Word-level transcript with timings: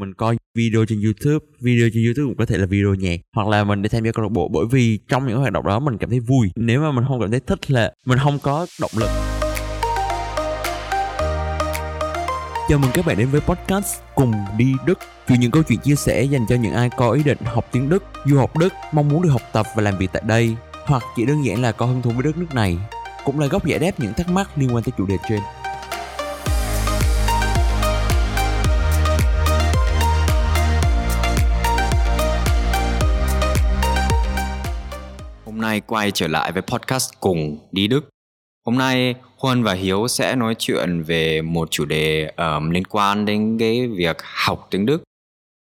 mình 0.00 0.14
coi 0.14 0.36
video 0.54 0.84
trên 0.84 1.02
youtube. 1.02 1.46
Video 1.60 1.88
trên 1.94 2.04
youtube 2.04 2.26
cũng 2.26 2.36
có 2.36 2.46
thể 2.46 2.58
là 2.58 2.66
video 2.66 2.94
nhạc 2.94 3.16
hoặc 3.36 3.48
là 3.48 3.64
mình 3.64 3.82
đi 3.82 3.88
tham 3.88 4.04
gia 4.04 4.12
câu 4.12 4.22
lạc 4.22 4.32
bộ. 4.32 4.48
Bởi 4.48 4.64
vì 4.70 4.98
trong 5.08 5.26
những 5.26 5.38
hoạt 5.38 5.52
động 5.52 5.66
đó 5.66 5.78
mình 5.78 5.98
cảm 5.98 6.10
thấy 6.10 6.20
vui. 6.20 6.50
Nếu 6.56 6.80
mà 6.80 6.92
mình 6.92 7.04
không 7.08 7.20
cảm 7.20 7.30
thấy 7.30 7.40
thích 7.40 7.70
là 7.70 7.92
mình 8.06 8.18
không 8.18 8.38
có 8.42 8.66
động 8.80 8.90
lực. 8.96 9.10
Chào 12.68 12.78
mừng 12.78 12.90
các 12.94 13.06
bạn 13.06 13.18
đến 13.18 13.28
với 13.28 13.40
podcast 13.40 14.00
Cùng 14.14 14.32
đi 14.58 14.72
Đức. 14.86 14.98
Chuyện 15.28 15.40
những 15.40 15.50
câu 15.50 15.62
chuyện 15.62 15.78
chia 15.78 15.94
sẻ 15.94 16.22
dành 16.22 16.46
cho 16.48 16.56
những 16.56 16.72
ai 16.72 16.90
có 16.96 17.10
ý 17.10 17.22
định 17.22 17.38
học 17.44 17.68
tiếng 17.72 17.88
Đức, 17.88 18.04
du 18.26 18.38
học 18.38 18.56
Đức, 18.56 18.72
mong 18.92 19.08
muốn 19.08 19.22
được 19.22 19.28
học 19.28 19.42
tập 19.52 19.66
và 19.76 19.82
làm 19.82 19.98
việc 19.98 20.10
tại 20.12 20.22
đây 20.26 20.56
Hoặc 20.84 21.02
chỉ 21.16 21.26
đơn 21.26 21.44
giản 21.44 21.62
là 21.62 21.72
có 21.72 21.86
hứng 21.86 22.02
thú 22.02 22.10
với 22.10 22.22
đất 22.22 22.38
nước 22.38 22.54
này 22.54 22.78
Cũng 23.24 23.40
là 23.40 23.46
góc 23.46 23.66
giải 23.66 23.78
đáp 23.78 23.90
những 23.98 24.12
thắc 24.14 24.28
mắc 24.28 24.50
liên 24.56 24.74
quan 24.74 24.84
tới 24.84 24.92
chủ 24.98 25.06
đề 25.06 25.16
trên. 25.28 25.40
Hôm 35.50 35.60
nay 35.60 35.80
quay 35.80 36.10
trở 36.10 36.28
lại 36.28 36.52
với 36.52 36.62
podcast 36.62 37.10
cùng 37.20 37.58
đi 37.72 37.88
Đức. 37.88 38.08
Hôm 38.66 38.78
nay 38.78 39.14
Huân 39.36 39.62
và 39.62 39.72
Hiếu 39.72 40.08
sẽ 40.08 40.36
nói 40.36 40.54
chuyện 40.58 41.02
về 41.02 41.42
một 41.42 41.70
chủ 41.70 41.84
đề 41.84 42.32
um, 42.36 42.70
liên 42.70 42.84
quan 42.84 43.24
đến 43.24 43.58
cái 43.58 43.88
việc 43.88 44.16
học 44.46 44.68
tiếng 44.70 44.86
Đức. 44.86 45.02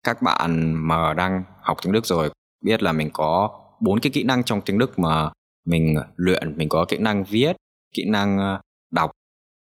Các 0.02 0.22
bạn 0.22 0.74
mà 0.74 1.14
đang 1.14 1.44
học 1.62 1.76
tiếng 1.82 1.92
Đức 1.92 2.06
rồi 2.06 2.30
biết 2.64 2.82
là 2.82 2.92
mình 2.92 3.10
có 3.12 3.60
bốn 3.80 4.00
cái 4.00 4.10
kỹ 4.14 4.22
năng 4.22 4.44
trong 4.44 4.60
tiếng 4.60 4.78
Đức 4.78 4.98
mà 4.98 5.30
mình 5.66 5.96
luyện, 6.16 6.58
mình 6.58 6.68
có 6.68 6.84
kỹ 6.88 6.96
năng 6.98 7.24
viết, 7.24 7.56
kỹ 7.94 8.04
năng 8.08 8.38
ờ, 8.38 8.60
đọc, 8.90 9.10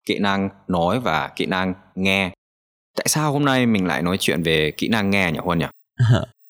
kỹ 0.05 0.19
năng 0.19 0.49
nói 0.67 0.99
và 0.99 1.31
kỹ 1.35 1.45
năng 1.45 1.73
nghe. 1.95 2.31
Tại 2.97 3.05
sao 3.07 3.31
hôm 3.31 3.45
nay 3.45 3.65
mình 3.65 3.85
lại 3.85 4.01
nói 4.01 4.17
chuyện 4.19 4.43
về 4.43 4.71
kỹ 4.71 4.87
năng 4.87 5.09
nghe 5.09 5.31
nhỉ 5.31 5.39
Huân 5.43 5.59
nhỉ? 5.59 5.67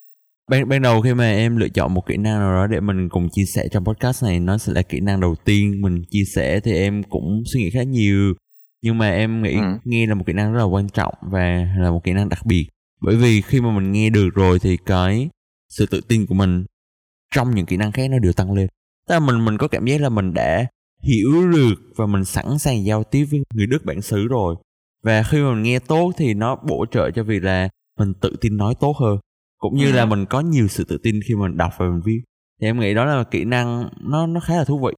ban 0.49 0.69
ban 0.69 0.81
đầu 0.81 1.01
khi 1.01 1.13
mà 1.13 1.31
em 1.31 1.57
lựa 1.57 1.69
chọn 1.69 1.93
một 1.93 2.05
kỹ 2.05 2.17
năng 2.17 2.39
nào 2.39 2.53
đó 2.53 2.67
để 2.67 2.79
mình 2.79 3.09
cùng 3.09 3.29
chia 3.31 3.45
sẻ 3.45 3.67
trong 3.71 3.85
podcast 3.85 4.23
này 4.23 4.39
nó 4.39 4.57
sẽ 4.57 4.73
là 4.73 4.81
kỹ 4.81 4.99
năng 4.99 5.19
đầu 5.19 5.35
tiên 5.45 5.81
mình 5.81 6.03
chia 6.09 6.23
sẻ 6.35 6.59
thì 6.59 6.73
em 6.73 7.03
cũng 7.03 7.43
suy 7.45 7.59
nghĩ 7.59 7.69
khá 7.69 7.83
nhiều. 7.83 8.33
Nhưng 8.81 8.97
mà 8.97 9.09
em 9.09 9.41
nghĩ 9.41 9.53
ừ. 9.53 9.79
nghe 9.83 10.05
là 10.05 10.15
một 10.15 10.23
kỹ 10.27 10.33
năng 10.33 10.53
rất 10.53 10.59
là 10.59 10.65
quan 10.65 10.89
trọng 10.89 11.13
và 11.31 11.67
là 11.77 11.91
một 11.91 12.03
kỹ 12.03 12.13
năng 12.13 12.29
đặc 12.29 12.45
biệt. 12.45 12.67
Bởi 13.01 13.15
vì 13.15 13.41
khi 13.41 13.61
mà 13.61 13.71
mình 13.71 13.91
nghe 13.91 14.09
được 14.09 14.29
rồi 14.35 14.59
thì 14.59 14.77
cái 14.85 15.29
sự 15.69 15.85
tự 15.85 16.01
tin 16.07 16.25
của 16.25 16.35
mình 16.35 16.65
trong 17.35 17.55
những 17.55 17.65
kỹ 17.65 17.77
năng 17.77 17.91
khác 17.91 18.09
nó 18.11 18.19
đều 18.19 18.33
tăng 18.33 18.53
lên. 18.53 18.67
Tức 19.07 19.13
là 19.13 19.19
mình 19.19 19.45
mình 19.45 19.57
có 19.57 19.67
cảm 19.67 19.85
giác 19.85 20.01
là 20.01 20.09
mình 20.09 20.33
đã 20.33 20.65
hiểu 21.03 21.51
được 21.51 21.75
và 21.95 22.05
mình 22.05 22.25
sẵn 22.25 22.59
sàng 22.59 22.85
giao 22.85 23.03
tiếp 23.03 23.25
với 23.31 23.39
người 23.53 23.67
đức 23.67 23.85
bản 23.85 24.01
xứ 24.01 24.27
rồi. 24.27 24.55
Và 25.03 25.23
khi 25.23 25.41
mà 25.41 25.53
mình 25.53 25.63
nghe 25.63 25.79
tốt 25.79 26.11
thì 26.17 26.33
nó 26.33 26.55
bổ 26.55 26.85
trợ 26.91 27.11
cho 27.11 27.23
việc 27.23 27.43
là 27.43 27.69
mình 27.99 28.13
tự 28.21 28.35
tin 28.41 28.57
nói 28.57 28.75
tốt 28.79 28.95
hơn 28.99 29.17
cũng 29.63 29.75
như 29.75 29.91
là 29.91 30.01
ừ. 30.01 30.05
mình 30.05 30.25
có 30.25 30.39
nhiều 30.39 30.67
sự 30.67 30.83
tự 30.83 30.97
tin 30.97 31.19
khi 31.27 31.35
mình 31.35 31.57
đọc 31.57 31.71
và 31.77 31.85
mình 31.85 32.01
viết 32.05 32.21
thì 32.61 32.67
em 32.67 32.79
nghĩ 32.79 32.93
đó 32.93 33.05
là 33.05 33.23
kỹ 33.23 33.45
năng 33.45 33.89
nó 34.01 34.27
nó 34.27 34.39
khá 34.39 34.55
là 34.55 34.63
thú 34.63 34.79
vị. 34.79 34.93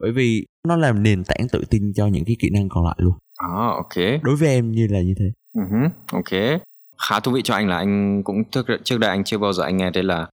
Bởi 0.00 0.12
vì 0.12 0.46
nó 0.68 0.76
làm 0.76 1.02
nền 1.02 1.24
tảng 1.24 1.48
tự 1.52 1.64
tin 1.70 1.92
cho 1.94 2.06
những 2.06 2.24
cái 2.24 2.36
kỹ 2.38 2.50
năng 2.50 2.68
còn 2.68 2.84
lại 2.84 2.94
luôn. 2.98 3.14
À 3.36 3.48
ok. 3.76 4.22
Đối 4.22 4.36
với 4.36 4.48
em 4.48 4.72
như 4.72 4.86
là 4.90 5.00
như 5.00 5.14
thế. 5.18 5.32
Uh-huh, 5.58 5.88
ok. 6.12 6.60
Khá 7.08 7.20
thú 7.20 7.32
vị 7.32 7.40
cho 7.44 7.54
anh 7.54 7.68
là 7.68 7.76
anh 7.76 8.22
cũng 8.22 8.44
trước 8.44 8.66
trước 8.84 8.98
đây 8.98 9.10
anh 9.10 9.24
chưa 9.24 9.38
bao 9.38 9.52
giờ 9.52 9.64
anh 9.64 9.76
nghe 9.76 9.90
thấy 9.94 10.02
là 10.02 10.26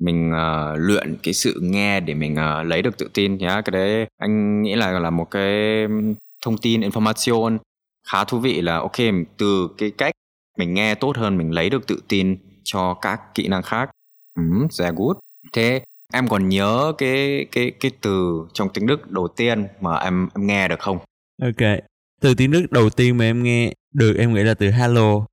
mình 0.00 0.30
uh, 0.30 0.78
luyện 0.78 1.16
cái 1.22 1.34
sự 1.34 1.60
nghe 1.62 2.00
để 2.00 2.14
mình 2.14 2.32
uh, 2.32 2.66
lấy 2.66 2.82
được 2.82 2.98
tự 2.98 3.10
tin 3.14 3.36
nhá. 3.36 3.60
Cái 3.64 3.70
đấy 3.72 4.06
anh 4.18 4.62
nghĩ 4.62 4.74
là 4.74 4.98
là 4.98 5.10
một 5.10 5.30
cái 5.30 5.86
thông 6.44 6.58
tin 6.58 6.80
information 6.80 7.58
khá 8.08 8.24
thú 8.24 8.38
vị 8.38 8.60
là 8.60 8.76
ok 8.76 8.98
từ 9.38 9.68
cái 9.78 9.90
cách 9.90 10.12
mình 10.58 10.74
nghe 10.74 10.94
tốt 10.94 11.16
hơn 11.16 11.38
mình 11.38 11.50
lấy 11.50 11.70
được 11.70 11.86
tự 11.86 12.02
tin 12.08 12.36
cho 12.72 12.94
các 12.94 13.20
kỹ 13.34 13.48
năng 13.48 13.62
khác. 13.62 13.90
Um, 14.38 14.68
sehr 14.70 14.94
gut. 14.94 15.16
Thế 15.52 15.82
em 16.12 16.28
còn 16.28 16.48
nhớ 16.48 16.92
cái 16.98 17.46
cái 17.52 17.72
cái 17.80 17.90
từ 18.00 18.46
trong 18.52 18.68
tiếng 18.68 18.86
Đức 18.86 19.10
đầu 19.10 19.28
tiên 19.36 19.66
mà 19.80 19.96
em 19.96 20.28
em 20.34 20.46
nghe 20.46 20.68
được 20.68 20.80
không? 20.80 20.98
Ok. 21.42 21.68
Từ 22.20 22.34
tiếng 22.34 22.50
Đức 22.50 22.66
đầu 22.70 22.90
tiên 22.90 23.16
mà 23.16 23.24
em 23.24 23.42
nghe 23.42 23.72
được 23.94 24.16
em 24.18 24.34
nghĩ 24.34 24.42
là 24.42 24.54
từ 24.54 24.70
hello. 24.70 25.26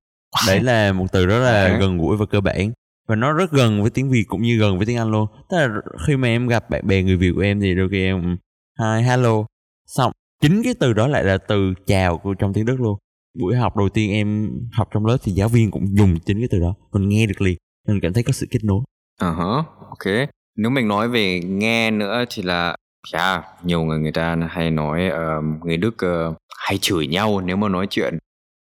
Đấy 0.46 0.60
là 0.62 0.92
một 0.92 1.06
từ 1.12 1.26
rất 1.26 1.38
là 1.38 1.62
okay. 1.62 1.80
gần 1.80 1.98
gũi 1.98 2.16
và 2.16 2.26
cơ 2.26 2.40
bản. 2.40 2.72
Và 3.08 3.16
nó 3.16 3.32
rất 3.32 3.52
gần 3.52 3.82
với 3.82 3.90
tiếng 3.90 4.10
Việt 4.10 4.24
cũng 4.28 4.42
như 4.42 4.58
gần 4.58 4.76
với 4.76 4.86
tiếng 4.86 4.96
Anh 4.96 5.10
luôn. 5.10 5.26
Tức 5.48 5.56
là 5.56 5.68
khi 6.06 6.16
mà 6.16 6.28
em 6.28 6.48
gặp 6.48 6.70
bạn 6.70 6.86
bè 6.86 7.02
người 7.02 7.16
Việt 7.16 7.32
của 7.34 7.40
em 7.40 7.60
thì 7.60 7.74
đôi 7.74 7.88
khi 7.90 8.04
em 8.04 8.36
hi 8.80 9.02
hello. 9.02 9.44
Xong 9.86 10.12
chính 10.40 10.62
cái 10.62 10.74
từ 10.80 10.92
đó 10.92 11.06
lại 11.06 11.24
là 11.24 11.38
từ 11.38 11.74
chào 11.86 12.18
của 12.18 12.34
trong 12.34 12.52
tiếng 12.52 12.64
Đức 12.64 12.80
luôn 12.80 12.98
buổi 13.38 13.56
học 13.56 13.76
đầu 13.76 13.88
tiên 13.88 14.10
em 14.10 14.50
học 14.72 14.88
trong 14.90 15.06
lớp 15.06 15.16
thì 15.22 15.32
giáo 15.32 15.48
viên 15.48 15.70
cũng 15.70 15.96
dùng 15.96 16.18
chính 16.26 16.38
cái 16.38 16.48
từ 16.50 16.60
đó 16.60 16.74
mình 16.92 17.08
nghe 17.08 17.26
được 17.26 17.40
liền 17.40 17.56
mình 17.88 18.00
cảm 18.02 18.12
thấy 18.12 18.22
có 18.22 18.32
sự 18.32 18.46
kết 18.50 18.64
nối. 18.64 18.80
Ờ 19.20 19.30
uh 19.30 19.36
huh, 19.36 19.66
ok. 19.88 20.28
Nếu 20.56 20.70
mình 20.70 20.88
nói 20.88 21.08
về 21.08 21.40
nghe 21.40 21.90
nữa 21.90 22.24
thì 22.30 22.42
là 22.42 22.76
yeah, 23.12 23.44
nhiều 23.64 23.82
người 23.82 23.98
người 23.98 24.12
ta 24.12 24.36
hay 24.50 24.70
nói 24.70 25.08
uh, 25.08 25.66
người 25.66 25.76
đức 25.76 25.96
uh, 26.06 26.36
hay 26.66 26.78
chửi 26.78 27.06
nhau 27.06 27.40
nếu 27.40 27.56
mà 27.56 27.68
nói 27.68 27.86
chuyện. 27.90 28.18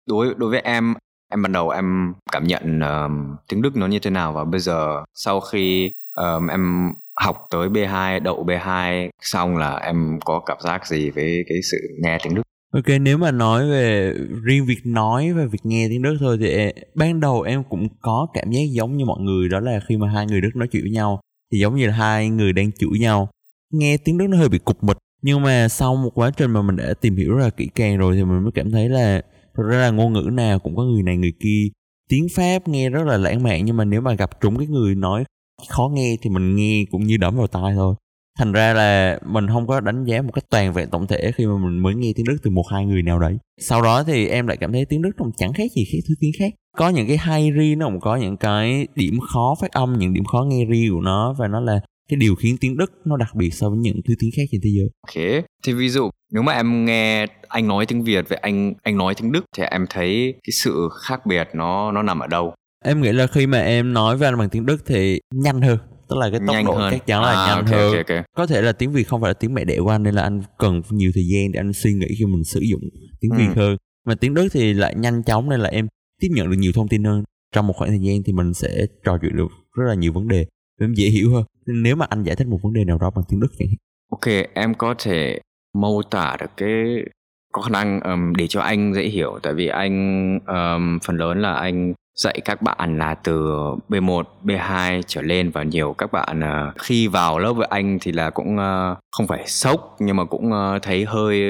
Đối 0.07 0.33
đối 0.37 0.49
với 0.49 0.59
em 0.59 0.93
em 1.31 1.41
ban 1.43 1.51
đầu 1.51 1.69
em 1.69 2.13
cảm 2.31 2.47
nhận 2.47 2.79
uh, 2.79 3.39
tiếng 3.47 3.61
đức 3.61 3.75
nó 3.75 3.87
như 3.87 3.99
thế 3.99 4.09
nào 4.09 4.33
và 4.33 4.43
bây 4.43 4.59
giờ 4.59 5.03
sau 5.13 5.39
khi 5.39 5.91
um, 6.15 6.47
em 6.47 6.93
học 7.21 7.47
tới 7.49 7.69
B2 7.69 8.23
đậu 8.23 8.45
B2 8.45 9.09
xong 9.21 9.57
là 9.57 9.75
em 9.75 10.19
có 10.25 10.39
cảm 10.45 10.57
giác 10.59 10.87
gì 10.87 11.09
với 11.09 11.45
cái 11.49 11.57
sự 11.71 11.77
nghe 12.03 12.17
tiếng 12.23 12.35
Đức? 12.35 12.41
Ok, 12.75 12.85
nếu 13.01 13.17
mà 13.17 13.31
nói 13.31 13.69
về 13.69 14.13
riêng 14.43 14.65
việc 14.65 14.79
nói 14.85 15.33
và 15.33 15.45
việc 15.45 15.59
nghe 15.63 15.87
tiếng 15.89 16.01
Đức 16.01 16.17
thôi 16.19 16.37
thì 16.39 16.71
ban 16.95 17.19
đầu 17.19 17.41
em 17.41 17.63
cũng 17.69 17.87
có 18.01 18.27
cảm 18.33 18.51
giác 18.51 18.61
giống 18.71 18.97
như 18.97 19.05
mọi 19.05 19.21
người, 19.21 19.49
đó 19.49 19.59
là 19.59 19.79
khi 19.87 19.97
mà 19.97 20.09
hai 20.09 20.25
người 20.25 20.41
Đức 20.41 20.49
nói 20.55 20.67
chuyện 20.71 20.83
với 20.83 20.91
nhau 20.91 21.19
thì 21.51 21.59
giống 21.59 21.75
như 21.75 21.87
là 21.87 21.93
hai 21.93 22.29
người 22.29 22.53
đang 22.53 22.71
chửi 22.71 22.99
nhau. 22.99 23.29
Nghe 23.73 23.97
tiếng 23.97 24.17
Đức 24.17 24.27
nó 24.29 24.37
hơi 24.37 24.49
bị 24.49 24.59
cục 24.59 24.83
mịch, 24.83 24.97
nhưng 25.21 25.41
mà 25.41 25.67
sau 25.67 25.95
một 25.95 26.11
quá 26.15 26.31
trình 26.37 26.51
mà 26.51 26.61
mình 26.61 26.75
đã 26.75 26.93
tìm 27.01 27.15
hiểu 27.15 27.33
rất 27.35 27.43
là 27.43 27.49
kỹ 27.49 27.67
càng 27.75 27.97
rồi 27.97 28.15
thì 28.15 28.23
mình 28.23 28.43
mới 28.43 28.51
cảm 28.55 28.71
thấy 28.71 28.89
là 28.89 29.21
thật 29.57 29.63
ra 29.69 29.77
là 29.77 29.89
ngôn 29.89 30.13
ngữ 30.13 30.29
nào 30.31 30.59
cũng 30.59 30.75
có 30.75 30.83
người 30.83 31.03
này 31.03 31.17
người 31.17 31.33
kia. 31.39 31.67
Tiếng 32.09 32.27
Pháp 32.35 32.67
nghe 32.67 32.89
rất 32.89 33.03
là 33.07 33.17
lãng 33.17 33.43
mạn 33.43 33.65
nhưng 33.65 33.77
mà 33.77 33.85
nếu 33.85 34.01
mà 34.01 34.13
gặp 34.13 34.41
trúng 34.41 34.57
cái 34.57 34.67
người 34.67 34.95
nói 34.95 35.23
khó 35.69 35.91
nghe 35.93 36.17
thì 36.21 36.29
mình 36.29 36.55
nghe 36.55 36.85
cũng 36.91 37.03
như 37.03 37.17
đấm 37.17 37.37
vào 37.37 37.47
tai 37.47 37.73
thôi 37.75 37.95
thành 38.39 38.51
ra 38.51 38.73
là 38.73 39.19
mình 39.25 39.47
không 39.47 39.67
có 39.67 39.79
đánh 39.79 40.03
giá 40.05 40.21
một 40.21 40.31
cách 40.33 40.43
toàn 40.49 40.73
vẹn 40.73 40.89
tổng 40.89 41.07
thể 41.07 41.31
khi 41.35 41.45
mà 41.45 41.57
mình 41.57 41.79
mới 41.79 41.95
nghe 41.95 42.11
tiếng 42.15 42.25
đức 42.25 42.37
từ 42.43 42.51
một 42.51 42.65
hai 42.71 42.85
người 42.85 43.01
nào 43.03 43.19
đấy 43.19 43.37
sau 43.59 43.81
đó 43.81 44.03
thì 44.03 44.27
em 44.27 44.47
lại 44.47 44.57
cảm 44.57 44.71
thấy 44.71 44.85
tiếng 44.85 45.01
đức 45.01 45.11
nó 45.17 45.25
chẳng 45.37 45.53
khác 45.53 45.71
gì 45.75 45.85
khác 45.91 45.97
thứ 46.07 46.15
tiếng 46.19 46.31
khác 46.39 46.53
có 46.77 46.89
những 46.89 47.07
cái 47.07 47.17
hay 47.17 47.51
riêng 47.51 47.79
nó 47.79 47.85
cũng 47.85 47.99
có 47.99 48.15
những 48.15 48.37
cái 48.37 48.87
điểm 48.95 49.19
khó 49.33 49.55
phát 49.61 49.71
âm 49.71 49.97
những 49.97 50.13
điểm 50.13 50.25
khó 50.25 50.45
nghe 50.47 50.65
riêng 50.65 50.93
của 50.93 51.01
nó 51.01 51.35
và 51.39 51.47
nó 51.47 51.59
là 51.59 51.79
cái 52.09 52.17
điều 52.17 52.35
khiến 52.35 52.57
tiếng 52.61 52.77
Đức 52.77 52.91
nó 53.05 53.17
đặc 53.17 53.35
biệt 53.35 53.49
so 53.53 53.69
với 53.69 53.77
những 53.77 54.01
thứ 54.07 54.13
tiếng 54.19 54.29
khác 54.37 54.43
trên 54.51 54.61
thế 54.63 54.69
giới. 54.77 54.89
Ok, 55.07 55.45
thì 55.65 55.73
ví 55.73 55.89
dụ 55.89 56.09
nếu 56.31 56.43
mà 56.43 56.53
em 56.53 56.85
nghe 56.85 57.25
anh 57.47 57.67
nói 57.67 57.85
tiếng 57.85 58.03
Việt 58.03 58.29
với 58.29 58.37
anh 58.37 58.73
anh 58.83 58.97
nói 58.97 59.13
tiếng 59.15 59.31
Đức 59.31 59.45
thì 59.57 59.63
em 59.63 59.85
thấy 59.89 60.33
cái 60.43 60.51
sự 60.51 60.89
khác 61.01 61.25
biệt 61.25 61.47
nó 61.53 61.91
nó 61.91 62.03
nằm 62.03 62.19
ở 62.19 62.27
đâu? 62.27 62.53
Em 62.83 63.01
nghĩ 63.01 63.11
là 63.11 63.27
khi 63.27 63.47
mà 63.47 63.59
em 63.59 63.93
nói 63.93 64.17
với 64.17 64.27
anh 64.27 64.37
bằng 64.37 64.49
tiếng 64.49 64.65
Đức 64.65 64.77
thì 64.85 65.19
nhanh 65.33 65.61
hơn 65.61 65.77
tức 66.09 66.17
là 66.17 66.29
cái 66.29 66.39
tốc 66.39 66.55
nhanh 66.55 66.65
độ 66.65 66.73
hơn. 66.73 66.91
chắc 66.91 67.05
chắn 67.05 67.21
là 67.21 67.29
à, 67.29 67.47
nhanh 67.47 67.65
okay, 67.65 67.79
hơn. 67.79 67.87
okay, 67.87 68.01
okay. 68.01 68.23
có 68.37 68.47
thể 68.47 68.61
là 68.61 68.71
tiếng 68.71 68.91
việt 68.91 69.03
không 69.03 69.21
phải 69.21 69.29
là 69.29 69.33
tiếng 69.33 69.53
mẹ 69.53 69.63
đẻ 69.65 69.77
của 69.79 69.89
anh 69.89 70.03
nên 70.03 70.15
là 70.15 70.21
anh 70.21 70.41
cần 70.57 70.81
nhiều 70.89 71.11
thời 71.15 71.27
gian 71.27 71.51
để 71.51 71.59
anh 71.59 71.73
suy 71.73 71.93
nghĩ 71.93 72.07
khi 72.19 72.25
mình 72.25 72.43
sử 72.43 72.59
dụng 72.59 72.81
tiếng 73.19 73.31
ừ. 73.31 73.37
việt 73.37 73.55
hơn. 73.55 73.77
Mà 74.07 74.15
tiếng 74.15 74.33
đức 74.33 74.47
thì 74.51 74.73
lại 74.73 74.95
nhanh 74.95 75.23
chóng 75.23 75.49
nên 75.49 75.59
là 75.59 75.69
em 75.69 75.87
tiếp 76.21 76.27
nhận 76.31 76.49
được 76.49 76.57
nhiều 76.57 76.71
thông 76.75 76.87
tin 76.87 77.03
hơn. 77.03 77.23
Trong 77.55 77.67
một 77.67 77.73
khoảng 77.75 77.89
thời 77.89 77.99
gian 77.99 78.23
thì 78.25 78.33
mình 78.33 78.53
sẽ 78.53 78.85
trò 79.03 79.17
chuyện 79.21 79.35
được 79.35 79.47
rất 79.75 79.85
là 79.87 79.93
nhiều 79.93 80.13
vấn 80.13 80.27
đề. 80.27 80.45
Em 80.81 80.93
dễ 80.93 81.07
hiểu 81.07 81.33
hơn. 81.33 81.43
Nếu 81.65 81.95
mà 81.95 82.05
anh 82.09 82.23
giải 82.23 82.35
thích 82.35 82.47
một 82.47 82.59
vấn 82.63 82.73
đề 82.73 82.83
nào 82.83 82.97
đó 82.97 83.11
bằng 83.15 83.25
tiếng 83.29 83.39
đức 83.39 83.51
chẳng 83.59 83.67
ok 84.11 84.47
em 84.53 84.73
có 84.73 84.95
thể 84.97 85.39
mô 85.73 86.01
tả 86.01 86.37
được 86.39 86.51
cái 86.57 87.05
có 87.53 87.61
khả 87.61 87.69
năng 87.69 87.99
um, 87.99 88.33
để 88.35 88.47
cho 88.47 88.61
anh 88.61 88.93
dễ 88.93 89.03
hiểu. 89.03 89.39
Tại 89.43 89.53
vì 89.53 89.67
anh 89.67 90.39
um, 90.47 90.99
phần 91.05 91.17
lớn 91.17 91.41
là 91.41 91.53
anh 91.53 91.93
dạy 92.15 92.41
các 92.45 92.61
bạn 92.61 92.97
là 92.97 93.13
từ 93.13 93.51
B1, 93.89 94.23
B2 94.43 95.01
trở 95.07 95.21
lên 95.21 95.49
và 95.49 95.63
nhiều 95.63 95.95
các 95.97 96.11
bạn 96.11 96.41
ờ, 96.41 96.71
khi 96.79 97.07
vào 97.07 97.39
lớp 97.39 97.53
với 97.53 97.67
anh 97.69 97.97
thì 98.01 98.11
là 98.11 98.29
cũng 98.29 98.57
ờ, 98.57 98.95
không 99.11 99.27
phải 99.27 99.47
sốc 99.47 99.95
nhưng 99.99 100.15
mà 100.15 100.25
cũng 100.25 100.51
ờ, 100.51 100.79
thấy 100.81 101.05
hơi 101.05 101.43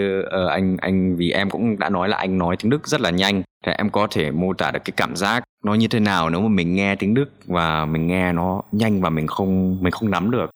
anh 0.49 0.77
anh 0.81 1.15
vì 1.15 1.31
em 1.31 1.49
cũng 1.49 1.79
đã 1.79 1.89
nói 1.89 2.09
là 2.09 2.17
anh 2.17 2.37
nói 2.37 2.55
tiếng 2.57 2.69
Đức 2.69 2.87
rất 2.87 3.01
là 3.01 3.09
nhanh 3.09 3.43
thì 3.65 3.71
em 3.71 3.89
có 3.89 4.07
thể 4.11 4.31
mô 4.31 4.53
tả 4.53 4.71
được 4.71 4.79
cái 4.85 4.93
cảm 4.97 5.15
giác 5.15 5.43
nó 5.63 5.73
như 5.73 5.87
thế 5.87 5.99
nào 5.99 6.29
nếu 6.29 6.41
mà 6.41 6.49
mình 6.49 6.75
nghe 6.75 6.95
tiếng 6.95 7.13
Đức 7.13 7.29
và 7.45 7.85
mình 7.85 8.07
nghe 8.07 8.33
nó 8.33 8.61
nhanh 8.71 9.01
và 9.01 9.09
mình 9.09 9.27
không 9.27 9.83
mình 9.83 9.91
không 9.91 10.11
nắm 10.11 10.31
được. 10.31 10.49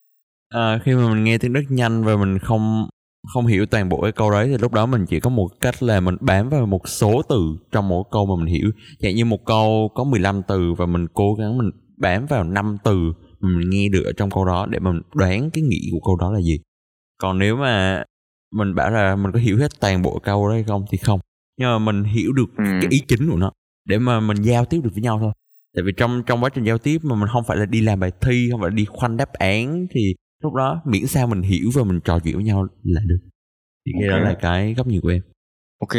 À, 0.54 0.80
khi 0.83 0.94
mà 0.94 1.10
mình 1.10 1.24
nghe 1.24 1.38
tiếng 1.38 1.54
Đức 1.54 1.63
nhanh 1.69 2.04
và 2.04 2.16
mình 2.16 2.39
không 2.39 2.89
không 3.33 3.45
hiểu 3.45 3.66
toàn 3.66 3.89
bộ 3.89 4.01
cái 4.01 4.12
câu 4.12 4.31
đấy 4.31 4.48
thì 4.48 4.57
lúc 4.57 4.74
đó 4.74 4.86
mình 4.86 5.06
chỉ 5.06 5.19
có 5.19 5.30
một 5.30 5.50
cách 5.62 5.83
là 5.83 6.00
mình 6.00 6.16
bám 6.21 6.50
vào 6.50 6.66
một 6.66 6.89
số 6.89 7.21
từ 7.30 7.57
trong 7.71 7.88
một 7.88 8.04
câu 8.12 8.25
mà 8.25 8.36
mình 8.44 8.54
hiểu. 8.54 8.71
Chẳng 9.00 9.16
như 9.16 9.25
một 9.25 9.45
câu 9.45 9.92
có 9.95 10.04
15 10.04 10.42
từ 10.48 10.74
và 10.77 10.86
mình 10.86 11.07
cố 11.13 11.33
gắng 11.33 11.57
mình 11.57 11.71
bám 11.98 12.25
vào 12.25 12.44
5 12.44 12.77
từ 12.83 13.13
mà 13.39 13.50
mình 13.50 13.69
nghe 13.69 13.89
được 13.89 14.04
ở 14.06 14.12
trong 14.18 14.31
câu 14.31 14.45
đó 14.45 14.66
để 14.66 14.80
mình 14.80 15.01
đoán 15.13 15.50
cái 15.51 15.63
nghĩa 15.63 15.92
của 15.92 16.00
câu 16.06 16.16
đó 16.16 16.31
là 16.31 16.42
gì. 16.42 16.60
Còn 17.18 17.39
nếu 17.39 17.56
mà 17.56 18.04
mình 18.51 18.75
bảo 18.75 18.92
là 18.92 19.16
mình 19.16 19.31
có 19.31 19.39
hiểu 19.39 19.57
hết 19.57 19.80
toàn 19.80 20.01
bộ 20.01 20.19
câu 20.24 20.50
đấy 20.50 20.63
không 20.68 20.86
thì 20.92 20.98
không. 20.98 21.19
Nhưng 21.57 21.69
mà 21.69 21.80
mình 21.80 22.04
hiểu 22.04 22.31
được 22.33 22.50
ừ. 22.57 22.63
cái 22.81 22.88
ý 22.89 23.00
chính 23.07 23.30
của 23.30 23.38
nó 23.38 23.51
để 23.86 24.00
mà 24.00 24.19
mình 24.19 24.38
giao 24.42 24.66
tiếp 24.66 24.81
được 24.83 24.89
với 24.94 25.01
nhau 25.01 25.19
thôi. 25.21 25.31
Tại 25.75 25.83
vì 25.83 25.92
trong 25.98 26.24
trong 26.25 26.44
quá 26.44 26.50
trình 26.50 26.63
giao 26.63 26.77
tiếp 26.77 26.98
mà 27.04 27.16
mình 27.16 27.30
không 27.33 27.44
phải 27.48 27.57
là 27.57 27.66
đi 27.66 27.81
làm 27.81 28.00
bài 28.00 28.12
thi 28.21 28.48
không 28.51 28.62
phải 28.62 28.69
là 28.69 28.75
đi 28.75 28.86
khoanh 28.86 29.18
đáp 29.18 29.33
án 29.33 29.88
thì 29.92 30.16
lúc 30.44 30.53
đó 30.53 30.81
miễn 30.86 31.07
sao 31.07 31.27
mình 31.27 31.41
hiểu 31.41 31.69
và 31.74 31.83
mình 31.83 32.00
trò 32.00 32.19
chuyện 32.19 32.36
với 32.36 32.44
nhau 32.44 32.68
là 32.83 33.01
được 33.06 33.19
thì 33.86 33.91
cái 34.00 34.09
Ok. 34.09 34.19
đó 34.21 34.30
là 34.30 34.36
cái 34.41 34.74
góc 34.74 34.88
nhìn 34.88 35.01
của 35.01 35.09
em 35.09 35.21
Ok, 35.81 35.95